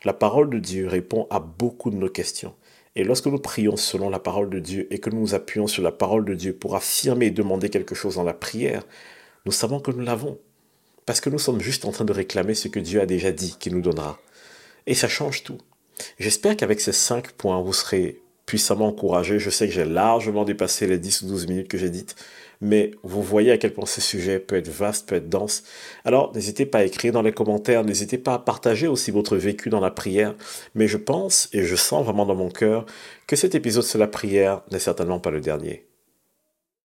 la 0.04 0.12
parole 0.12 0.50
de 0.50 0.58
Dieu 0.58 0.86
répond 0.86 1.26
à 1.30 1.40
beaucoup 1.40 1.88
de 1.88 1.96
nos 1.96 2.10
questions. 2.10 2.52
Et 2.94 3.04
lorsque 3.04 3.28
nous 3.28 3.38
prions 3.38 3.78
selon 3.78 4.10
la 4.10 4.18
parole 4.18 4.50
de 4.50 4.58
Dieu 4.58 4.86
et 4.92 4.98
que 4.98 5.08
nous 5.08 5.20
nous 5.20 5.34
appuyons 5.34 5.66
sur 5.66 5.82
la 5.82 5.92
parole 5.92 6.26
de 6.26 6.34
Dieu 6.34 6.52
pour 6.52 6.76
affirmer 6.76 7.26
et 7.26 7.30
demander 7.30 7.70
quelque 7.70 7.94
chose 7.94 8.16
dans 8.16 8.22
la 8.22 8.34
prière, 8.34 8.82
nous 9.46 9.52
savons 9.52 9.80
que 9.80 9.92
nous 9.92 10.04
l'avons. 10.04 10.38
Parce 11.10 11.20
que 11.20 11.28
nous 11.28 11.40
sommes 11.40 11.60
juste 11.60 11.86
en 11.86 11.90
train 11.90 12.04
de 12.04 12.12
réclamer 12.12 12.54
ce 12.54 12.68
que 12.68 12.78
Dieu 12.78 13.00
a 13.00 13.04
déjà 13.04 13.32
dit 13.32 13.56
qu'il 13.58 13.74
nous 13.74 13.80
donnera. 13.80 14.20
Et 14.86 14.94
ça 14.94 15.08
change 15.08 15.42
tout. 15.42 15.58
J'espère 16.20 16.56
qu'avec 16.56 16.80
ces 16.80 16.92
cinq 16.92 17.32
points, 17.32 17.60
vous 17.60 17.72
serez 17.72 18.22
puissamment 18.46 18.86
encouragés. 18.86 19.40
Je 19.40 19.50
sais 19.50 19.66
que 19.66 19.74
j'ai 19.74 19.84
largement 19.84 20.44
dépassé 20.44 20.86
les 20.86 20.98
10 20.98 21.22
ou 21.22 21.26
12 21.26 21.48
minutes 21.48 21.66
que 21.66 21.78
j'ai 21.78 21.90
dites, 21.90 22.14
mais 22.60 22.92
vous 23.02 23.24
voyez 23.24 23.50
à 23.50 23.58
quel 23.58 23.74
point 23.74 23.86
ce 23.86 24.00
sujet 24.00 24.38
peut 24.38 24.54
être 24.54 24.68
vaste, 24.68 25.08
peut 25.08 25.16
être 25.16 25.28
dense. 25.28 25.64
Alors, 26.04 26.32
n'hésitez 26.32 26.64
pas 26.64 26.78
à 26.78 26.84
écrire 26.84 27.12
dans 27.12 27.22
les 27.22 27.32
commentaires, 27.32 27.82
n'hésitez 27.82 28.16
pas 28.16 28.34
à 28.34 28.38
partager 28.38 28.86
aussi 28.86 29.10
votre 29.10 29.36
vécu 29.36 29.68
dans 29.68 29.80
la 29.80 29.90
prière. 29.90 30.36
Mais 30.76 30.86
je 30.86 30.96
pense 30.96 31.48
et 31.52 31.64
je 31.64 31.74
sens 31.74 32.04
vraiment 32.04 32.24
dans 32.24 32.36
mon 32.36 32.50
cœur 32.50 32.86
que 33.26 33.34
cet 33.34 33.56
épisode 33.56 33.82
sur 33.82 33.98
la 33.98 34.06
prière 34.06 34.62
n'est 34.70 34.78
certainement 34.78 35.18
pas 35.18 35.32
le 35.32 35.40
dernier. 35.40 35.89